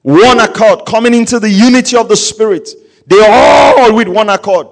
[0.03, 2.71] One accord coming into the unity of the Spirit.
[3.07, 4.69] They all with one accord.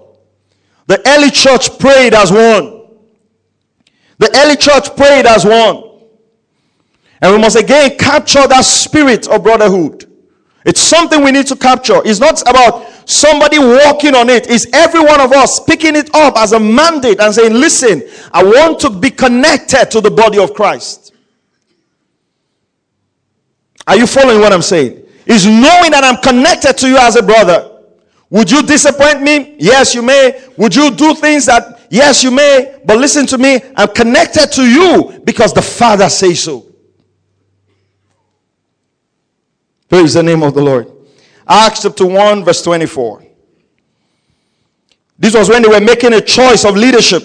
[0.87, 2.83] The early church prayed as one.
[4.19, 5.92] The early church prayed as one.
[7.23, 10.09] And we must again capture that spirit of brotherhood.
[10.65, 12.01] It's something we need to capture.
[12.05, 14.51] It's not about somebody walking on it.
[14.51, 18.45] It's every one of us picking it up as a mandate and saying, listen, I
[18.45, 21.13] want to be connected to the body of Christ.
[23.87, 25.05] Are you following what I'm saying?
[25.27, 27.81] Is knowing that I'm connected to you as a brother.
[28.31, 29.57] Would you disappoint me?
[29.59, 30.43] Yes, you may.
[30.57, 33.61] Would you do things that Yes, you may, but listen to me.
[33.77, 36.72] I'm connected to you because the Father says so.
[39.93, 40.91] Praise the name of the Lord.
[41.47, 43.27] Acts chapter 1, verse 24.
[45.19, 47.23] This was when they were making a choice of leadership.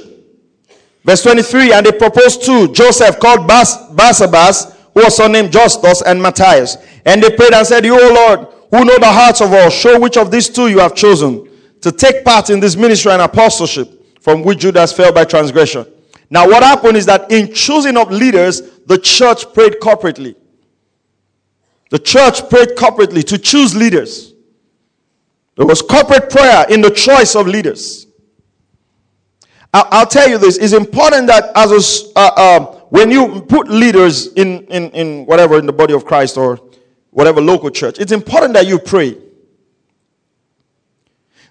[1.05, 6.21] Verse 23, and they proposed two Joseph called Bas- Barsabas, who was surnamed Justus, and
[6.21, 6.75] Matthias.
[7.05, 9.97] And they prayed and said, You, O Lord, who know the hearts of all, show
[9.97, 11.49] which of these two you have chosen
[11.79, 15.85] to take part in this ministry and apostleship from which Judas fell by transgression.
[16.29, 20.35] Now, what happened is that in choosing of leaders, the church prayed corporately.
[21.89, 24.33] The church prayed corporately to choose leaders.
[25.55, 28.07] There was corporate prayer in the choice of leaders.
[29.73, 34.33] I'll, tell you this: it's important that as a, uh, uh, when you put leaders
[34.33, 36.59] in, in in whatever in the body of Christ or
[37.11, 39.17] whatever local church, it's important that you pray.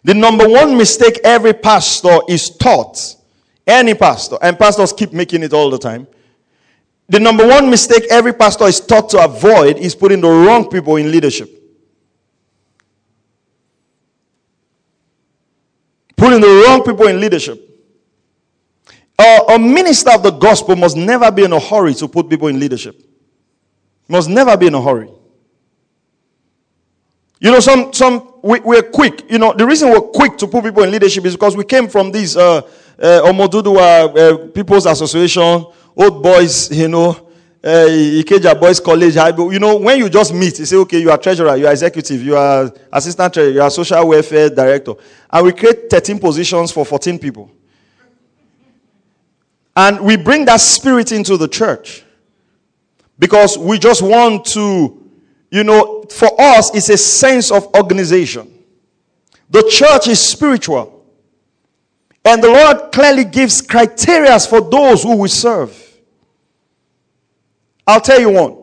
[0.03, 3.17] The number one mistake every pastor is taught,
[3.67, 6.07] any pastor, and pastors keep making it all the time.
[7.09, 10.97] The number one mistake every pastor is taught to avoid is putting the wrong people
[10.97, 11.51] in leadership.
[16.17, 17.63] Putting the wrong people in leadership.
[19.19, 22.59] a minister of the gospel must never be in a hurry to put people in
[22.59, 23.01] leadership.
[24.09, 25.11] Must never be in a hurry.
[27.39, 29.31] You know, some, some, we, we're quick.
[29.31, 31.87] You know, the reason we're quick to put people in leadership is because we came
[31.87, 32.63] from this, uh,
[32.99, 35.67] uh, Omoduduwa uh, People's Association,
[35.97, 37.11] old boys, you know,
[37.65, 39.17] uh, Ikeja Boys College.
[39.17, 42.23] You know, when you just meet, you say, okay, you are treasurer, you are executive,
[42.23, 44.95] you are assistant treasurer, you are social welfare director.
[45.31, 47.51] And we create 13 positions for 14 people.
[49.75, 52.05] And we bring that spirit into the church
[53.19, 55.07] because we just want to
[55.51, 58.53] you know, for us, it's a sense of organization.
[59.49, 61.05] The church is spiritual.
[62.25, 65.86] And the Lord clearly gives criteria for those who we serve.
[67.87, 68.57] I'll tell you one.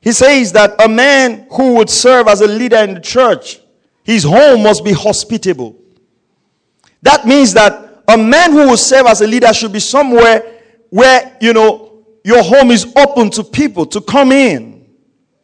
[0.00, 3.60] He says that a man who would serve as a leader in the church,
[4.04, 5.76] his home must be hospitable.
[7.02, 11.36] That means that a man who will serve as a leader should be somewhere where,
[11.40, 14.86] you know, your home is open to people to come in.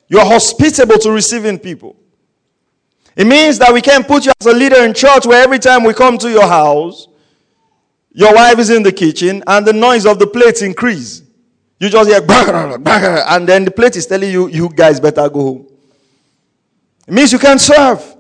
[0.09, 1.97] You're hospitable to receiving people.
[3.17, 5.85] It means that we can't put you as a leader in church where every time
[5.85, 7.09] we come to your house,
[8.13, 11.24] your wife is in the kitchen and the noise of the plates increase.
[11.85, 12.23] You just hear
[13.29, 15.67] and then the plate is telling you, you guys better go home.
[17.07, 18.17] It means you can't serve.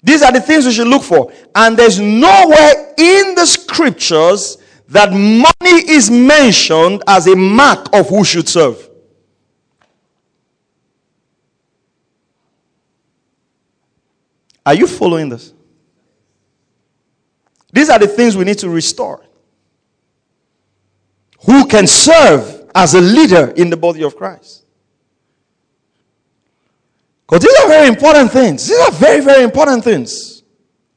[0.00, 1.32] These are the things we should look for.
[1.52, 8.22] And there's nowhere in the scriptures that money is mentioned as a mark of who
[8.22, 8.88] should serve.
[14.64, 15.52] Are you following this?
[17.72, 19.24] These are the things we need to restore.
[21.46, 24.64] Who can serve as a leader in the body of Christ?
[27.26, 28.68] Because these are very important things.
[28.68, 30.42] These are very, very important things.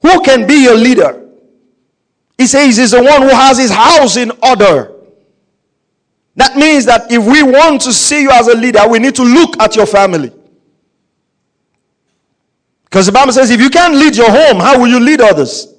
[0.01, 1.29] Who can be your leader?
[2.37, 4.91] He says he's the one who has his house in order.
[6.35, 9.23] That means that if we want to see you as a leader, we need to
[9.23, 10.31] look at your family.
[12.83, 15.73] Because the Bible says if you can't lead your home, how will you lead others?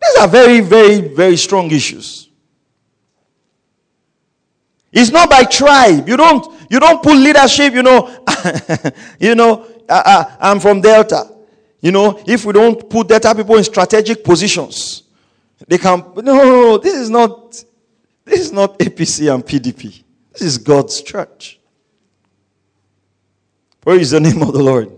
[0.00, 2.27] These are very, very, very strong issues.
[4.92, 6.08] It's not by tribe.
[6.08, 8.24] You don't you don't put leadership, you know,
[9.20, 11.30] you know, uh, uh, I'm from Delta.
[11.80, 15.04] You know, if we don't put Delta people in strategic positions,
[15.66, 17.52] they can no, no, no, this is not
[18.24, 20.02] this is not APC and PDP.
[20.32, 21.58] This is God's church.
[23.80, 24.92] Praise the name of the Lord.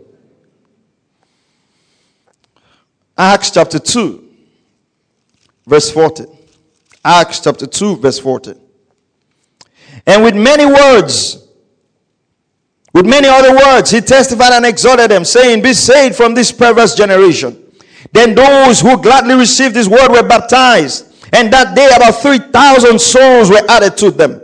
[3.17, 4.29] Acts chapter 2,
[5.67, 6.25] verse 40.
[7.05, 8.59] Acts chapter 2, verse 14.
[10.07, 11.47] And with many words,
[12.93, 16.95] with many other words, he testified and exhorted them, saying, Be saved from this perverse
[16.95, 17.65] generation.
[18.13, 23.51] Then those who gladly received his word were baptized, and that day about 3,000 souls
[23.51, 24.43] were added to them.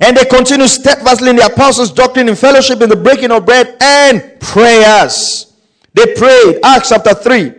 [0.00, 3.76] And they continued steadfastly in the apostles' doctrine, in fellowship, in the breaking of bread,
[3.80, 5.54] and prayers.
[5.94, 6.60] They prayed.
[6.62, 7.54] Acts chapter 3,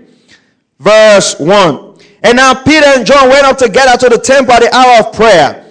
[0.79, 1.99] verse 1.
[2.21, 5.13] And now Peter and John went up together to the temple at the hour of
[5.13, 5.68] prayer.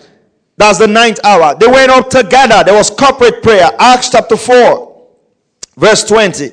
[0.58, 1.54] That's the ninth hour.
[1.54, 2.62] They went up together.
[2.64, 3.70] There was corporate prayer.
[3.78, 5.06] Acts chapter 4,
[5.76, 6.50] verse 20.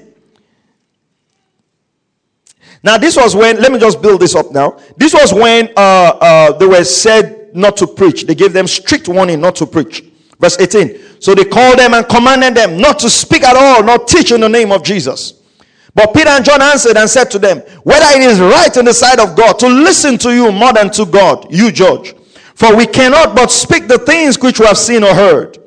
[2.83, 4.77] Now, this was when, let me just build this up now.
[4.95, 5.79] This was when uh,
[6.21, 8.27] uh, they were said not to preach.
[8.27, 10.03] They gave them strict warning not to preach.
[10.39, 11.19] Verse 18.
[11.19, 14.41] So they called them and commanded them not to speak at all, not teach in
[14.41, 15.41] the name of Jesus.
[15.95, 18.93] But Peter and John answered and said to them, Whether it is right in the
[18.93, 22.13] sight of God to listen to you more than to God, you judge.
[22.55, 25.57] For we cannot but speak the things which we have seen or heard.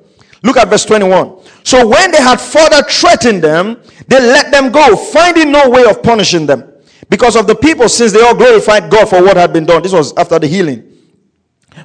[0.43, 1.39] Look at verse 21.
[1.64, 6.03] So when they had further threatened them, they let them go, finding no way of
[6.03, 6.72] punishing them.
[7.11, 9.82] Because of the people, since they all glorified God for what had been done.
[9.82, 10.84] This was after the healing.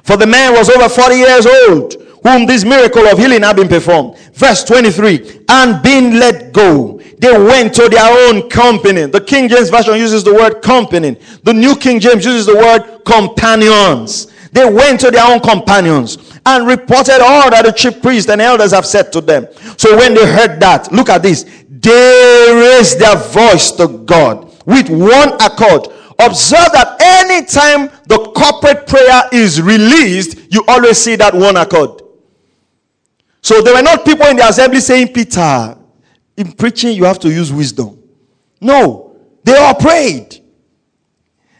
[0.02, 3.68] For the man was over 40 years old, whom this miracle of healing had been
[3.68, 4.18] performed.
[4.34, 9.06] Verse 23 And being let go, they went to their own company.
[9.06, 13.04] The King James Version uses the word company, the New King James uses the word
[13.04, 14.28] companions.
[14.54, 18.70] They went to their own companions and reported all that the chief priests and elders
[18.70, 19.48] have said to them.
[19.76, 21.42] So when they heard that, look at this.
[21.68, 25.88] They raised their voice to God with one accord.
[26.20, 32.02] Observe that anytime the corporate prayer is released, you always see that one accord.
[33.42, 35.76] So there were not people in the assembly saying, Peter,
[36.36, 38.00] in preaching you have to use wisdom.
[38.60, 40.43] No, they all prayed.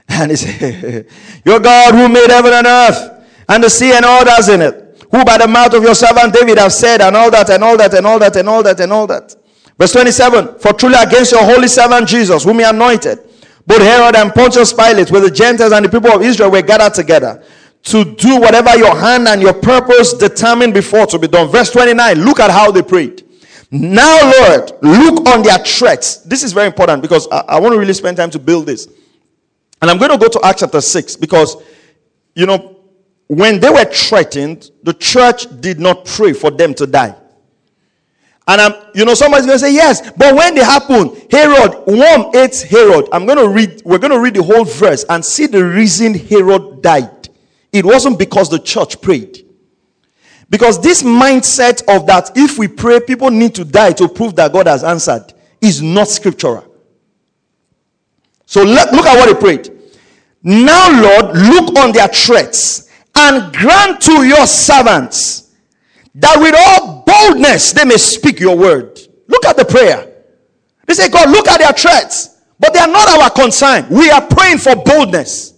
[0.08, 1.06] And he said,
[1.44, 5.06] Your God who made heaven and earth and the sea and all that's in it,
[5.10, 7.76] who by the mouth of your servant David have said, and all that, and all
[7.76, 9.34] that, and all that, and all that, and all that.
[9.78, 13.18] Verse 27 For truly against your holy servant Jesus, whom he anointed,
[13.66, 16.94] both Herod and Pontius Pilate, with the Gentiles and the people of Israel, were gathered
[16.94, 17.42] together
[17.84, 21.48] to do whatever your hand and your purpose determined before to be done.
[21.48, 23.22] Verse 29 Look at how they prayed.
[23.70, 26.18] Now, Lord, look on their threats.
[26.18, 28.88] This is very important because I, I want to really spend time to build this.
[29.84, 31.62] And I'm going to go to Acts chapter 6 because,
[32.34, 32.80] you know,
[33.26, 37.14] when they were threatened, the church did not pray for them to die.
[38.48, 42.34] And I'm, you know, somebody's going to say, yes, but when they happen, Herod, one
[42.34, 43.10] ate Herod.
[43.12, 46.14] I'm going to read, we're going to read the whole verse and see the reason
[46.14, 47.28] Herod died.
[47.70, 49.46] It wasn't because the church prayed.
[50.48, 54.50] Because this mindset of that if we pray, people need to die to prove that
[54.50, 56.74] God has answered is not scriptural.
[58.46, 59.73] So look at what he prayed.
[60.44, 65.54] Now, Lord, look on their threats and grant to your servants
[66.14, 69.00] that with all boldness they may speak your word.
[69.26, 70.12] Look at the prayer.
[70.86, 73.86] They say, God, look at their threats, but they are not our concern.
[73.88, 75.54] We are praying for boldness.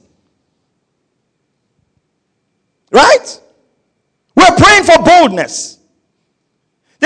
[2.92, 3.40] Right?
[4.36, 5.75] We're praying for boldness.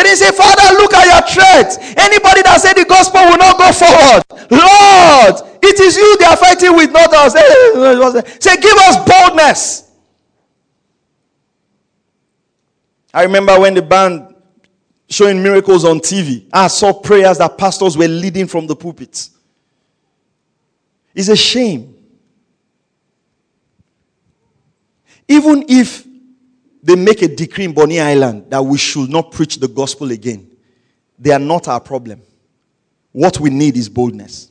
[0.01, 1.77] They didn't say, Father, look at your threats.
[1.77, 6.39] Anybody that said the gospel will not go forward, Lord, it is you they are
[6.39, 7.35] fighting with, not us.
[8.43, 9.91] Say, give us boldness.
[13.13, 14.35] I remember when the band
[15.11, 19.33] showing miracles on TV, I saw prayers that pastors were leading from the pulpits.
[21.15, 21.95] It's a shame.
[25.29, 26.07] Even if
[26.83, 30.51] they make a decree in Bonny Island that we should not preach the gospel again,
[31.19, 32.23] they are not our problem.
[33.13, 34.51] What we need is boldness.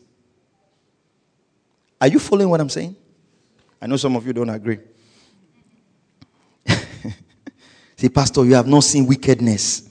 [2.02, 2.96] Are you following what I'm saying?
[3.82, 4.80] I know some of you don't agree.
[7.96, 9.90] Say, Pastor, you have not seen wickedness.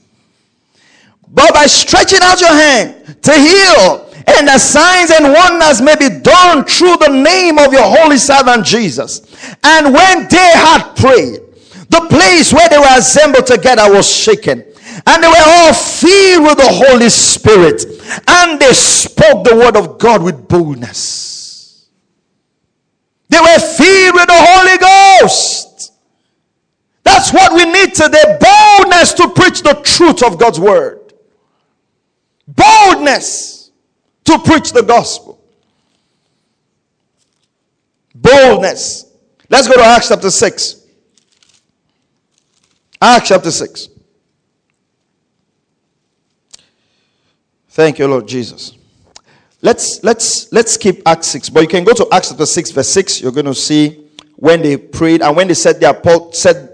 [1.27, 6.09] But by stretching out your hand to heal, and the signs and wonders may be
[6.19, 9.21] done through the name of your holy servant Jesus.
[9.63, 11.41] And when they had prayed,
[11.89, 14.63] the place where they were assembled together was shaken.
[15.07, 17.83] And they were all filled with the Holy Spirit.
[18.27, 21.87] And they spoke the word of God with boldness.
[23.29, 25.93] They were filled with the Holy Ghost.
[27.03, 31.13] That's what we need today boldness to preach the truth of God's word.
[32.47, 33.71] Boldness
[34.25, 35.41] to preach the gospel.
[38.13, 39.05] Boldness.
[39.49, 40.78] Let's go to Acts chapter 6.
[43.01, 43.89] Acts chapter 6.
[47.69, 48.77] Thank you, Lord Jesus.
[49.61, 52.89] Let's let's let's keep Acts 6, but you can go to Acts chapter 6, verse
[52.89, 53.21] 6.
[53.21, 55.93] You're going to see when they prayed and when they said their
[56.33, 56.69] said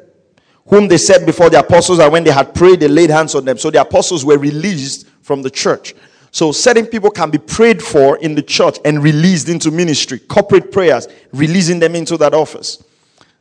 [0.67, 3.45] whom they said before the apostles, and when they had prayed, they laid hands on
[3.45, 3.57] them.
[3.57, 5.93] So the apostles were released from the church.
[6.31, 10.71] So certain people can be prayed for in the church and released into ministry, corporate
[10.71, 12.83] prayers, releasing them into that office.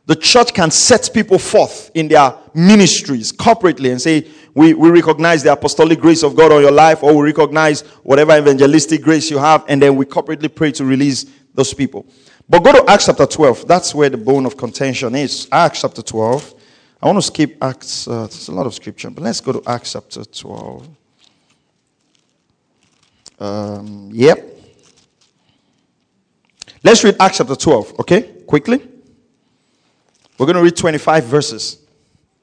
[0.07, 5.41] The church can set people forth in their ministries corporately and say, we, we recognize
[5.41, 9.39] the apostolic grace of God on your life, or we recognize whatever evangelistic grace you
[9.39, 12.05] have, and then we corporately pray to release those people.
[12.47, 13.67] But go to Acts chapter 12.
[13.67, 15.47] That's where the bone of contention is.
[15.51, 16.53] Acts chapter 12.
[17.01, 18.07] I want to skip Acts.
[18.07, 20.87] Uh, there's a lot of scripture, but let's go to Acts chapter 12.
[23.39, 24.51] Um, yep.
[26.83, 28.21] Let's read Acts chapter 12, okay?
[28.45, 28.94] Quickly.
[30.37, 31.79] We're going to read 25 verses.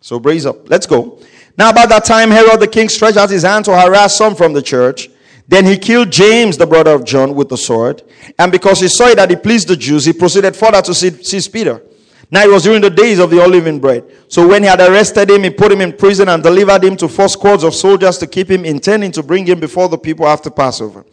[0.00, 0.68] So brace up.
[0.68, 1.20] Let's go.
[1.56, 4.52] Now, about that time, Herod the king stretched out his hand to harass some from
[4.52, 5.08] the church.
[5.46, 8.02] Then he killed James, the brother of John, with the sword.
[8.38, 11.48] And because he saw it that it pleased the Jews, he proceeded further to seize
[11.48, 11.82] Peter.
[12.30, 14.04] Now it was during the days of the unleavened bread.
[14.28, 17.08] So when he had arrested him, he put him in prison and delivered him to
[17.08, 20.48] four squads of soldiers to keep him, intending to bring him before the people after
[20.48, 21.04] Passover.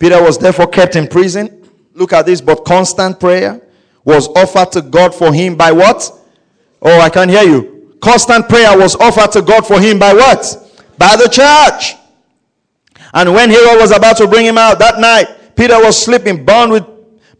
[0.00, 1.70] Peter was therefore kept in prison.
[1.92, 3.62] Look at this, but constant prayer
[4.04, 6.10] was offered to God for him by what?
[6.84, 7.96] Oh, I can't hear you.
[8.00, 10.70] Constant prayer was offered to God for him by what?
[10.98, 11.96] By the church.
[13.14, 16.72] And when Herod was about to bring him out that night, Peter was sleeping, bound
[16.72, 16.84] with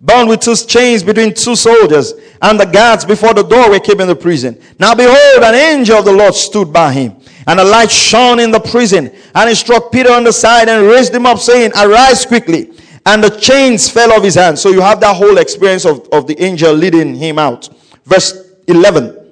[0.01, 4.07] bound with two chains between two soldiers, and the guards before the door were keeping
[4.07, 4.61] the prison.
[4.79, 7.17] Now behold, an angel of the Lord stood by him,
[7.47, 10.87] and a light shone in the prison, and he struck Peter on the side and
[10.87, 12.71] raised him up, saying, Arise quickly.
[13.07, 14.63] And the chains fell off his hands.
[14.63, 17.69] So you have that whole experience of, of the angel leading him out.
[18.07, 19.24] Verse 11.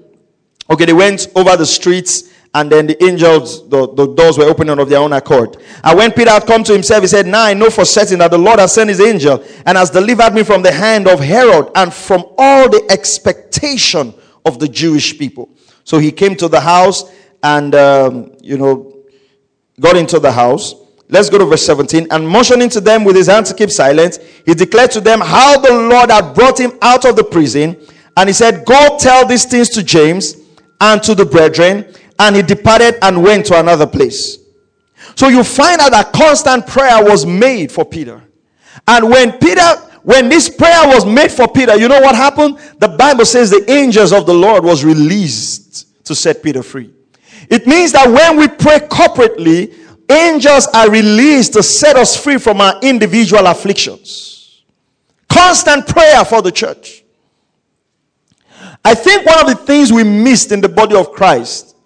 [0.73, 4.79] Okay, they went over the streets and then the angels, the, the doors were opening
[4.79, 5.59] of their own accord.
[5.85, 8.31] And when Peter had come to himself, he said, Now I know for certain that
[8.31, 11.70] the Lord has sent his angel and has delivered me from the hand of Herod
[11.75, 14.14] and from all the expectation
[14.47, 15.51] of the Jewish people.
[15.85, 17.05] So he came to the house
[17.43, 19.05] and, um, you know,
[19.79, 20.75] got into the house.
[21.11, 22.07] Let's go to verse 17.
[22.11, 25.59] And motioning to them with his hand to keep silent, he declared to them how
[25.59, 27.77] the Lord had brought him out of the prison.
[28.16, 30.41] And he said, Go tell these things to James
[30.83, 31.87] and to the brethren
[32.18, 34.39] and he departed and went to another place.
[35.14, 38.22] So you find out that constant prayer was made for Peter.
[38.89, 39.62] And when Peter,
[40.03, 42.59] when this prayer was made for Peter, you know what happened?
[42.78, 46.93] The Bible says the angels of the Lord was released to set Peter free.
[47.49, 49.74] It means that when we pray corporately,
[50.11, 54.64] angels are released to set us free from our individual afflictions.
[55.28, 57.01] Constant prayer for the church.
[58.85, 61.76] I think one of the things we missed in the body of Christ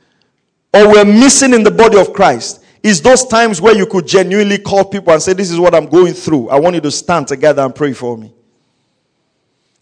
[0.72, 4.59] or we're missing in the body of Christ is those times where you could genuinely
[4.59, 6.49] call people and say, This is what I'm going through.
[6.51, 8.32] I want you to stand together and pray for me.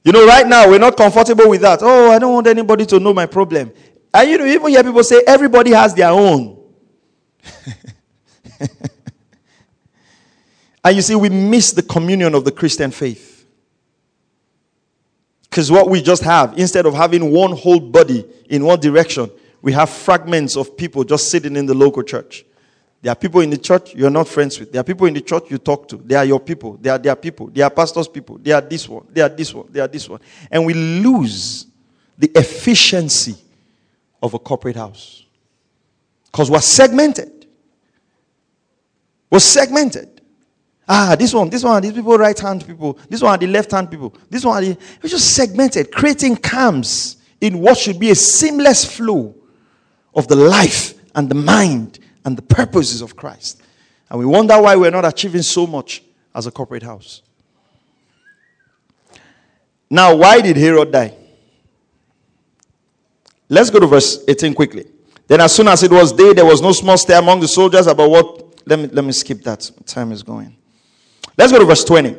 [0.04, 1.80] You know, right now we're not comfortable with that.
[1.82, 3.72] Oh, I don't want anybody to know my problem.
[4.12, 6.62] And you know, even hear people say everybody has their own.
[10.84, 13.33] and you see, we miss the communion of the Christian faith.
[15.54, 19.30] Because what we just have, instead of having one whole body in one direction,
[19.62, 22.44] we have fragments of people just sitting in the local church.
[23.00, 24.72] There are people in the church you're not friends with.
[24.72, 25.96] There are people in the church you talk to.
[25.98, 26.76] They are your people.
[26.82, 27.46] They are their people.
[27.46, 28.36] They are pastors' people.
[28.38, 29.06] They are this one.
[29.12, 29.68] They are this one.
[29.70, 30.18] They are this one.
[30.50, 31.68] And we lose
[32.18, 33.36] the efficiency
[34.20, 35.24] of a corporate house.
[36.32, 37.46] Because we're segmented.
[39.30, 40.13] We're segmented.
[40.86, 42.98] Ah, this one, this one, these people right hand people.
[43.08, 44.14] This one are the left hand people.
[44.28, 44.76] This one are.
[45.02, 49.34] We're just segmented, creating camps in what should be a seamless flow
[50.14, 53.62] of the life and the mind and the purposes of Christ.
[54.10, 56.02] And we wonder why we're not achieving so much
[56.34, 57.22] as a corporate house.
[59.88, 61.14] Now, why did Herod die?
[63.48, 64.86] Let's go to verse 18 quickly.
[65.26, 67.86] Then, as soon as it was day, there was no small stir among the soldiers
[67.86, 68.66] about what.
[68.66, 69.70] Let me, let me skip that.
[69.86, 70.56] Time is going.
[71.36, 72.16] Let's go to verse 20.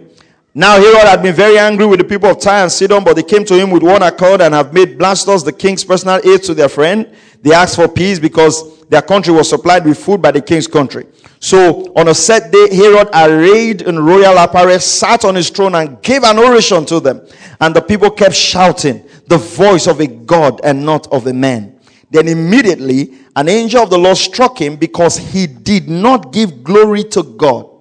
[0.57, 3.24] Now Herod had been very angry with the people of Tyre and Sidon, but they
[3.24, 6.53] came to him with one accord and have made Blastus, the king's personal aide, to
[6.53, 7.13] their friend.
[7.41, 11.07] They asked for peace because their country was supplied with food by the king's country.
[11.39, 16.01] So on a set day, Herod, arrayed in royal apparel, sat on his throne and
[16.01, 17.28] gave an oration to them.
[17.59, 21.80] And the people kept shouting, the voice of a God and not of a man.
[22.11, 27.03] Then immediately an angel of the Lord struck him because he did not give glory
[27.05, 27.75] to God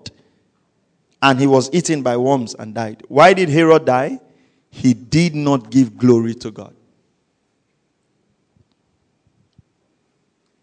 [1.24, 3.02] and he was eaten by worms and died.
[3.08, 4.20] Why did Herod die?
[4.68, 6.76] He did not give glory to God.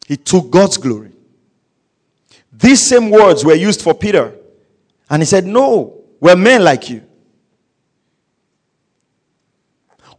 [0.07, 1.13] He took God's glory.
[2.53, 4.35] These same words were used for Peter.
[5.09, 7.03] And he said, No, we're men like you.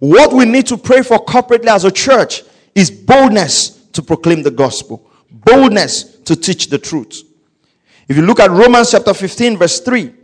[0.00, 2.42] What we need to pray for corporately as a church
[2.74, 7.22] is boldness to proclaim the gospel, boldness to teach the truth.
[8.08, 10.14] If you look at Romans chapter 15, verse 3,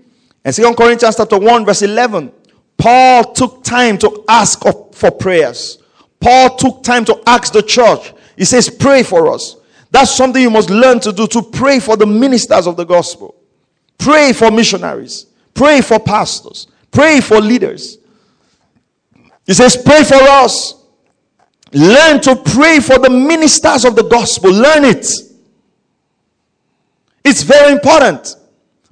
[0.52, 2.32] 2 Corinthians chapter 1, verse 11,
[2.76, 5.78] Paul took time to ask for prayers.
[6.20, 8.12] Paul took time to ask the church.
[8.36, 9.56] He says, Pray for us.
[9.90, 13.34] That's something you must learn to do to pray for the ministers of the gospel.
[13.98, 15.26] Pray for missionaries.
[15.54, 16.68] Pray for pastors.
[16.90, 17.98] Pray for leaders.
[19.46, 20.74] He says, Pray for us.
[21.72, 24.52] Learn to pray for the ministers of the gospel.
[24.52, 25.06] Learn it.
[27.24, 28.36] It's very important.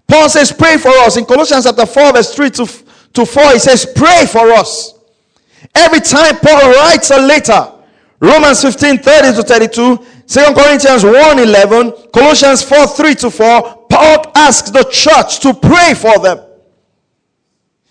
[0.09, 1.17] Paul says, Pray for us.
[1.17, 2.67] In Colossians chapter 4, verse 3 to,
[3.15, 4.95] to 4, he says, Pray for us.
[5.75, 7.73] Every time Paul writes a letter,
[8.21, 9.97] Romans 15, 30 to 32,
[10.27, 15.95] 2 Corinthians 1, 11, Colossians 4, 3 to 4, Paul asks the church to pray
[15.95, 16.41] for them.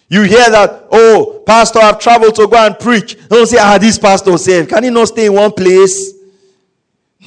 [0.07, 3.18] You hear that, oh, pastor, I've traveled to go and preach.
[3.28, 4.70] Don't say, ah, this pastor saved.
[4.70, 6.13] Can he not stay in one place?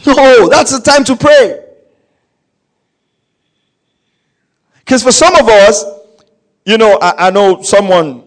[0.07, 1.65] No, that's the time to pray.
[4.89, 5.85] Because for some of us,
[6.65, 8.25] you know, I, I know someone,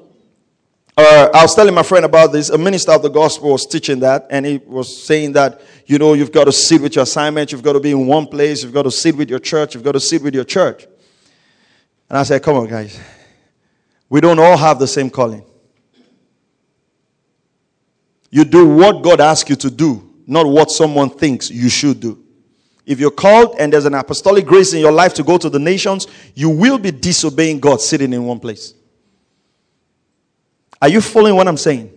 [0.96, 2.52] uh, I was telling my friend about this.
[2.52, 6.14] A minister of the gospel was teaching that, and he was saying that, you know,
[6.14, 8.76] you've got to sit with your assignment, you've got to be in one place, you've
[8.76, 10.86] got to sit with your church, you've got to sit with your church.
[12.08, 13.00] And I said, come on, guys.
[14.08, 15.44] We don't all have the same calling.
[18.30, 22.24] You do what God asks you to do, not what someone thinks you should do.
[22.86, 25.60] If you're called and there's an apostolic grace in your life to go to the
[25.60, 28.74] nations, you will be disobeying God sitting in one place.
[30.82, 31.92] Are you following what I'm saying?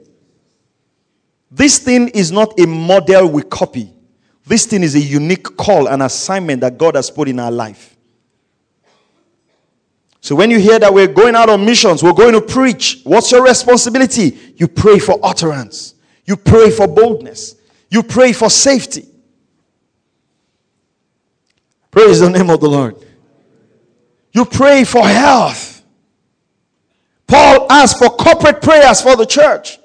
[1.51, 3.93] This thing is not a model we copy.
[4.47, 7.97] This thing is a unique call and assignment that God has put in our life.
[10.21, 13.31] So when you hear that we're going out on missions, we're going to preach, what's
[13.31, 14.55] your responsibility?
[14.57, 15.95] You pray for utterance.
[16.25, 17.57] You pray for boldness.
[17.91, 19.07] You pray for safety.
[21.95, 22.97] Praise the name of the Lord.
[24.33, 25.85] You pray for health.
[27.29, 29.79] Paul asked for corporate prayers for the church.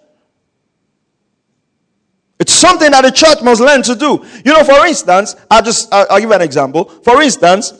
[2.40, 4.26] It's something that the church must learn to do.
[4.44, 6.86] You know, for instance, I'll just, I'll, give an example.
[6.86, 7.74] For instance,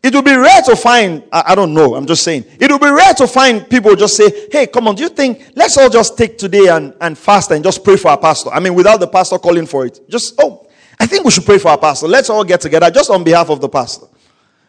[0.00, 2.80] it would be rare to find, I, I, don't know, I'm just saying, it would
[2.80, 5.90] be rare to find people just say, hey, come on, do you think, let's all
[5.90, 8.50] just take today and, and fast and just pray for our pastor?
[8.50, 9.98] I mean, without the pastor calling for it.
[10.08, 10.61] Just, oh,
[11.02, 12.06] I think we should pray for our pastor.
[12.06, 14.06] Let's all get together just on behalf of the pastor.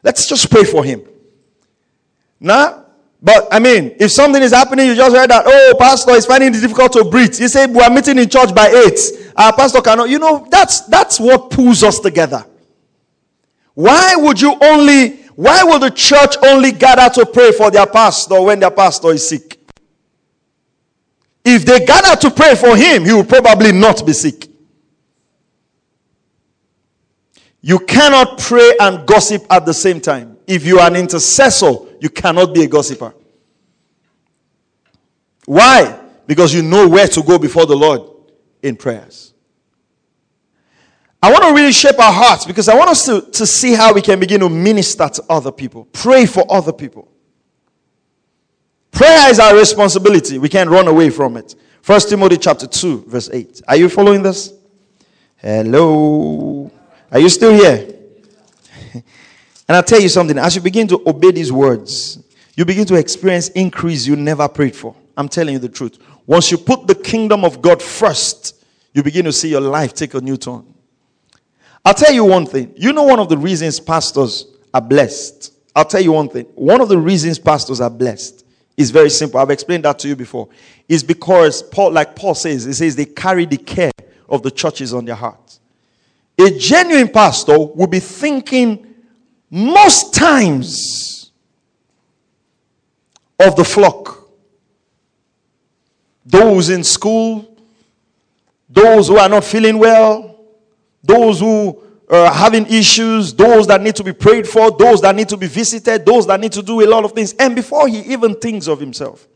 [0.02, 1.04] Let's just pray for him.
[2.40, 2.86] Nah?
[3.22, 6.50] But I mean, if something is happening, you just heard that, oh, pastor is finding
[6.50, 7.40] it difficult to breathe.
[7.40, 9.00] You say, we are meeting in church by eight.
[9.36, 12.44] Our pastor cannot, you know, that's, that's what pulls us together.
[13.76, 18.42] Why would you only why will the church only gather to pray for their pastor
[18.42, 19.60] when their pastor is sick?
[21.46, 24.48] If they gather to pray for him, he will probably not be sick.
[27.66, 30.38] You cannot pray and gossip at the same time.
[30.46, 33.14] If you are an intercessor, you cannot be a gossiper.
[35.46, 35.98] Why?
[36.28, 38.02] Because you know where to go before the Lord
[38.62, 39.34] in prayers.
[41.22, 43.94] I want to really shape our hearts because I want us to, to see how
[43.94, 47.08] we can begin to minister to other people, pray for other people.
[48.92, 50.38] Prayer is our responsibility.
[50.38, 51.56] We can't run away from it.
[51.82, 53.62] First Timothy chapter 2, verse 8.
[53.70, 54.52] Are you following this?
[55.38, 56.70] Hello.
[57.14, 57.96] Are you still here?
[58.94, 59.04] and
[59.70, 60.38] I'll tell you something.
[60.40, 62.18] As you begin to obey these words,
[62.56, 64.96] you begin to experience increase you never prayed for.
[65.16, 66.00] I'm telling you the truth.
[66.26, 70.16] Once you put the kingdom of God first, you begin to see your life take
[70.16, 70.66] a new turn.
[71.86, 72.74] I'll tell you one thing.
[72.76, 75.54] You know, one of the reasons pastors are blessed.
[75.76, 76.46] I'll tell you one thing.
[76.56, 78.44] One of the reasons pastors are blessed
[78.76, 79.40] is very simple.
[79.40, 80.50] I've explained that to you before.
[80.90, 83.92] Is because Paul, like Paul says, he says they carry the care
[84.28, 85.60] of the churches on their hearts.
[86.40, 88.96] A genuine pastor will be thinking
[89.50, 91.32] most times
[93.40, 94.28] of the flock.
[96.26, 97.56] Those in school,
[98.70, 100.40] those who are not feeling well,
[101.04, 105.30] those who are having issues, those that need to be prayed for, those that need
[105.30, 108.00] to be visited, those that need to do a lot of things, and before he
[108.14, 109.28] even thinks of himself.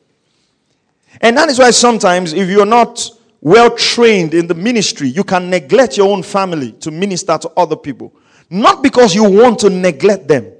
[1.22, 3.12] And that is why sometimes, if you're not
[3.48, 7.78] well trained in the ministry, you can neglect your own family to minister to other
[7.78, 8.14] people.
[8.50, 10.52] Not because you want to neglect them,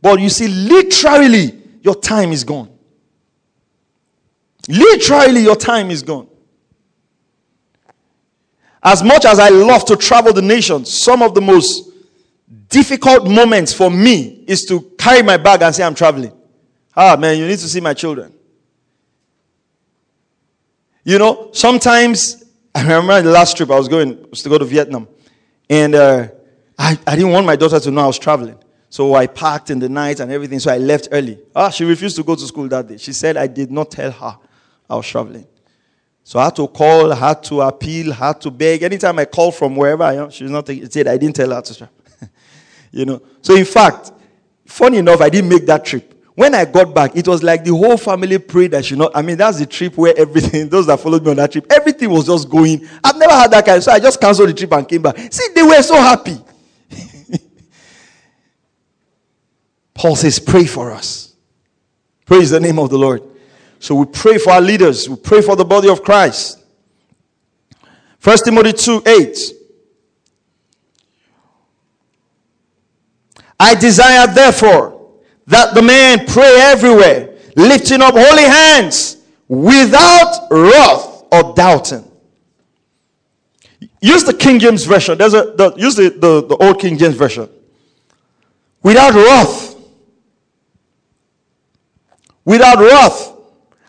[0.00, 2.68] but you see, literally, your time is gone.
[4.68, 6.26] Literally, your time is gone.
[8.82, 11.90] As much as I love to travel the nation, some of the most
[12.68, 16.32] difficult moments for me is to carry my bag and say, I'm traveling.
[16.96, 18.34] Ah, man, you need to see my children.
[21.04, 22.44] You know, sometimes,
[22.74, 25.08] I remember the last trip I was going, was to go to Vietnam.
[25.68, 26.28] And uh,
[26.78, 28.58] I, I didn't want my daughter to know I was traveling.
[28.88, 31.38] So I parked in the night and everything, so I left early.
[31.56, 32.98] Ah, she refused to go to school that day.
[32.98, 34.38] She said I did not tell her
[34.88, 35.46] I was traveling.
[36.24, 38.82] So I had to call, had to appeal, had to beg.
[38.82, 40.92] Anytime I call from wherever I am, she's not taking it.
[40.92, 41.94] Said I didn't tell her to travel.
[42.92, 43.22] you know.
[43.40, 44.12] So in fact,
[44.66, 46.11] funny enough, I didn't make that trip.
[46.34, 49.12] When I got back, it was like the whole family prayed that she not.
[49.14, 52.08] I mean, that's the trip where everything, those that followed me on that trip, everything
[52.10, 52.88] was just going.
[53.04, 53.82] I've never had that kind.
[53.82, 55.18] So I just canceled the trip and came back.
[55.30, 56.38] See, they were so happy.
[59.94, 61.34] Paul says, pray for us.
[62.24, 63.22] Praise the name of the Lord.
[63.78, 65.08] So we pray for our leaders.
[65.08, 66.60] We pray for the body of Christ.
[68.18, 69.38] First Timothy 2 8.
[73.60, 74.91] I desire therefore
[75.52, 82.10] that the man pray everywhere, lifting up holy hands without wrath or doubting.
[84.00, 85.18] Use the King James Version.
[85.18, 87.50] There's a, the, use the, the, the old King James Version.
[88.82, 89.76] Without wrath.
[92.46, 93.32] Without wrath.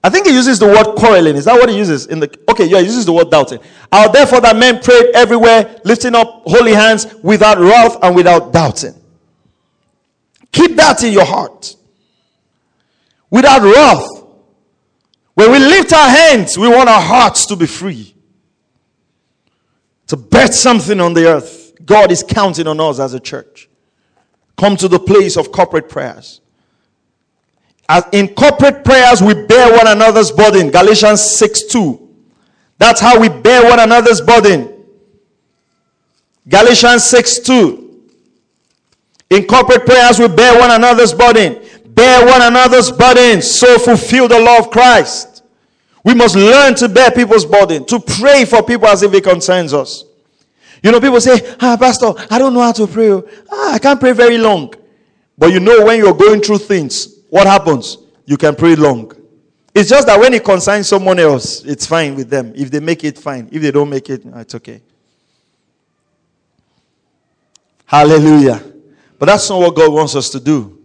[0.03, 1.38] I think he uses the word quarreling.
[1.38, 2.07] Is that what he uses?
[2.07, 3.59] In the okay, yeah, he uses the word doubting.
[3.89, 8.95] Out therefore that men prayed everywhere, lifting up holy hands without wrath and without doubting.
[10.54, 11.76] Keep that in your heart.
[13.30, 14.08] Without wrath.
[15.34, 18.16] When we lift our hands, we want our hearts to be free.
[20.08, 21.74] To bet something on the earth.
[21.84, 23.68] God is counting on us as a church.
[24.56, 26.39] Come to the place of corporate prayers.
[27.89, 30.70] As in corporate prayers, we bear one another's burden.
[30.70, 31.99] Galatians 6 2.
[32.78, 34.86] That's how we bear one another's burden.
[36.47, 37.82] Galatians 6 2.
[39.34, 41.59] In corporate prayers, we bear one another's burden.
[41.88, 45.43] Bear one another's burden, so fulfill the law of Christ.
[46.03, 49.73] We must learn to bear people's burden, to pray for people as if it concerns
[49.73, 50.05] us.
[50.84, 53.09] You know, people say, Ah, Pastor, I don't know how to pray.
[53.51, 54.71] Ah, I can't pray very long.
[55.36, 57.97] But you know, when you're going through things, what happens?
[58.25, 59.13] You can pray long.
[59.73, 62.53] It's just that when it concerns someone else, it's fine with them.
[62.55, 63.49] If they make it, fine.
[63.51, 64.84] If they don't make it, it's okay.
[67.86, 68.72] Hallelujah.
[69.24, 70.78] But that's not what God wants us to do.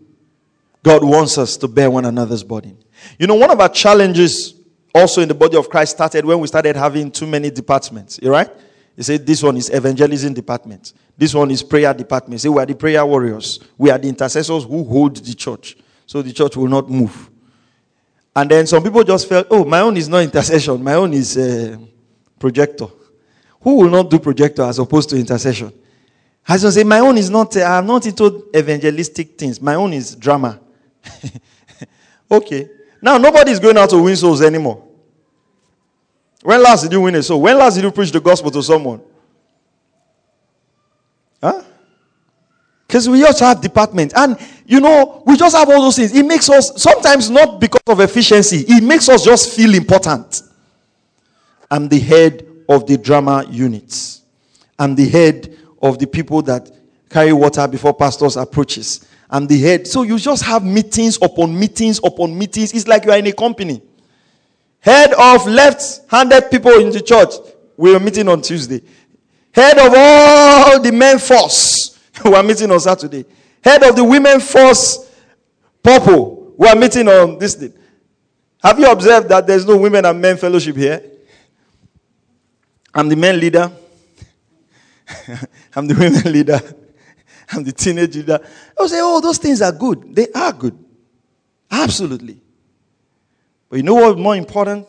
[0.85, 2.79] God wants us to bear one another's burden.
[3.19, 4.55] You know, one of our challenges
[4.95, 8.21] also in the body of Christ started when we started having too many departments.
[8.23, 8.49] You right?
[8.97, 10.93] You say this one is evangelism department.
[11.17, 12.41] This one is prayer department.
[12.41, 13.59] say we are the prayer warriors.
[13.77, 15.77] We are the intercessors who hold the church
[16.07, 17.29] so the church will not move.
[18.37, 21.37] And then some people just felt, oh, my own is not intercession, my own is
[21.37, 21.77] uh,
[22.39, 22.87] projector.
[23.63, 25.73] Who will not do projector as opposed to intercession?
[26.51, 29.61] I just say, my own is not, I'm not into evangelistic things.
[29.61, 30.59] My own is drama.
[32.31, 32.71] okay.
[33.03, 34.83] Now, nobody is going out to win souls anymore.
[36.43, 37.43] When last did you win a soul?
[37.43, 39.03] When last did you preach the gospel to someone?
[41.43, 41.63] Huh?
[42.87, 44.15] Because we also have departments.
[44.17, 46.15] And, you know, we just have all those things.
[46.15, 50.43] It makes us, sometimes not because of efficiency, it makes us just feel important.
[51.71, 54.23] I'm the head of the drama units.
[54.79, 56.71] I'm the head of the people that
[57.09, 59.07] carry water before pastors approaches.
[59.31, 59.87] I'm the head.
[59.87, 62.73] So you just have meetings upon meetings upon meetings.
[62.73, 63.83] It's like you are in a company.
[64.81, 67.35] Head of left-handed people in the church.
[67.77, 68.83] We are meeting on Tuesday.
[69.53, 73.25] Head of all the men force we are meeting on Saturday.
[73.63, 75.11] Head of the women force
[75.83, 76.55] purple.
[76.57, 77.73] We are meeting on this day.
[78.63, 81.03] Have you observed that there's no women and men fellowship here?
[82.93, 83.71] I'm the men leader.
[85.75, 86.61] I'm the women leader.
[87.53, 88.41] I'm the teenage leader.
[88.79, 90.15] I will say, oh, those things are good.
[90.15, 90.79] They are good.
[91.71, 92.41] Absolutely.
[93.69, 94.87] But you know what's more important?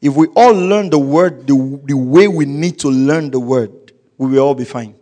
[0.00, 3.92] If we all learn the word the, the way we need to learn the word,
[4.18, 4.94] we will all be fine.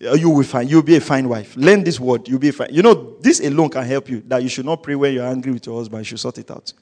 [0.00, 1.54] You will find you'll be a fine wife.
[1.56, 2.72] Learn this word, you'll be fine.
[2.72, 5.52] You know, this alone can help you that you should not pray when you're angry
[5.52, 6.72] with your husband, you should sort it out.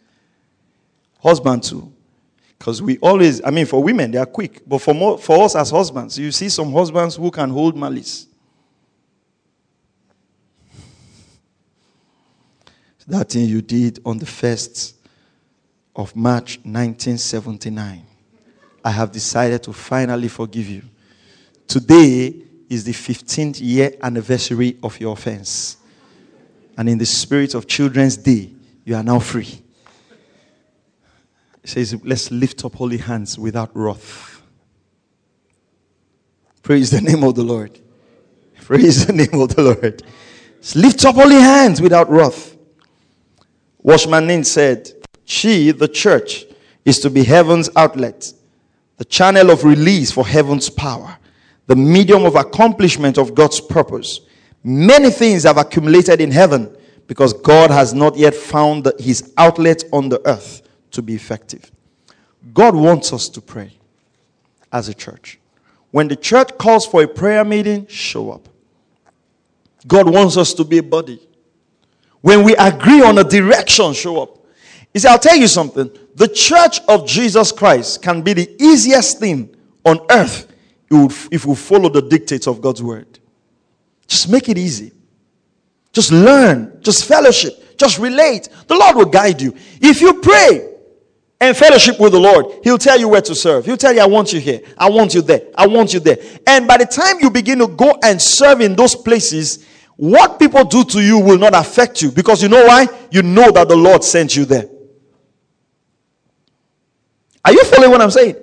[1.19, 1.93] Husband too.
[2.61, 4.61] Because we always, I mean, for women, they are quick.
[4.69, 8.27] But for, more, for us as husbands, you see some husbands who can hold malice.
[13.09, 14.93] That thing you did on the 1st
[15.97, 18.07] of March 1979,
[18.85, 20.83] I have decided to finally forgive you.
[21.67, 25.77] Today, is the 15th year anniversary of your offense.
[26.79, 28.53] And in the spirit of Children's Day,
[28.85, 29.61] you are now free.
[31.63, 34.43] It says, Let's lift up holy hands without wrath.
[36.63, 37.79] Praise the name of the Lord.
[38.63, 40.03] Praise the name of the Lord.
[40.57, 42.57] Let's lift up holy hands without wrath.
[43.83, 44.91] Watchman Nee said,
[45.25, 46.45] She, the church,
[46.85, 48.33] is to be heaven's outlet,
[48.97, 51.17] the channel of release for heaven's power
[51.71, 54.23] the medium of accomplishment of God's purpose.
[54.65, 60.09] Many things have accumulated in heaven because God has not yet found his outlet on
[60.09, 61.71] the earth to be effective.
[62.55, 63.73] God wants us to pray
[64.73, 65.39] as a church.
[65.91, 68.49] When the church calls for a prayer meeting, show up.
[69.87, 71.21] God wants us to be a body.
[72.21, 74.39] When we agree on a direction, show up.
[74.93, 75.91] You see, I'll tell you something.
[76.15, 80.47] The church of Jesus Christ can be the easiest thing on earth
[80.91, 83.19] if we follow the dictates of God's word.
[84.07, 84.93] Just make it easy.
[85.93, 86.81] Just learn.
[86.83, 87.79] Just fellowship.
[87.79, 88.49] Just relate.
[88.67, 89.55] The Lord will guide you.
[89.81, 90.70] If you pray
[91.41, 93.65] and fellowship with the Lord, He'll tell you where to serve.
[93.65, 94.61] He'll tell you, I want you here.
[94.77, 95.43] I want you there.
[95.57, 96.19] I want you there.
[96.47, 99.65] And by the time you begin to go and serve in those places,
[100.01, 102.89] What people do to you will not affect you because you know why?
[103.11, 104.67] You know that the Lord sent you there.
[107.45, 108.35] Are you following what I'm saying?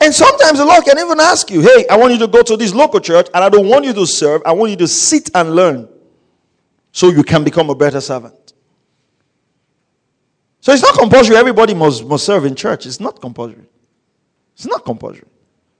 [0.00, 2.56] And sometimes the Lord can even ask you, hey, I want you to go to
[2.56, 4.42] this local church and I don't want you to serve.
[4.46, 5.88] I want you to sit and learn
[6.92, 8.49] so you can become a better servant.
[10.60, 11.36] So it's not compulsory.
[11.36, 12.86] Everybody must, must serve in church.
[12.86, 13.64] It's not compulsory.
[14.54, 15.26] It's not compulsory.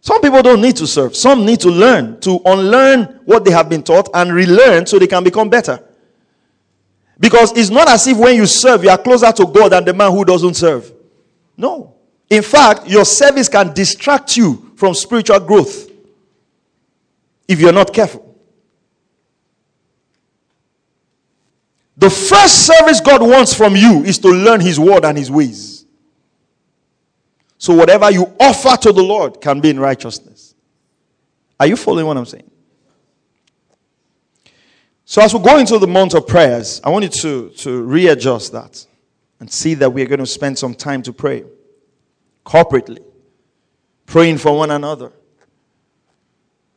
[0.00, 1.14] Some people don't need to serve.
[1.14, 5.06] Some need to learn, to unlearn what they have been taught and relearn so they
[5.06, 5.78] can become better.
[7.18, 9.92] Because it's not as if when you serve, you are closer to God than the
[9.92, 10.90] man who doesn't serve.
[11.54, 11.94] No.
[12.30, 15.90] In fact, your service can distract you from spiritual growth
[17.46, 18.29] if you're not careful.
[22.00, 25.84] The first service God wants from you is to learn His word and His ways.
[27.58, 30.54] So, whatever you offer to the Lord can be in righteousness.
[31.58, 32.50] Are you following what I'm saying?
[35.04, 38.52] So, as we go into the month of prayers, I want you to, to readjust
[38.52, 38.86] that
[39.38, 41.44] and see that we're going to spend some time to pray
[42.46, 43.04] corporately,
[44.06, 45.12] praying for one another,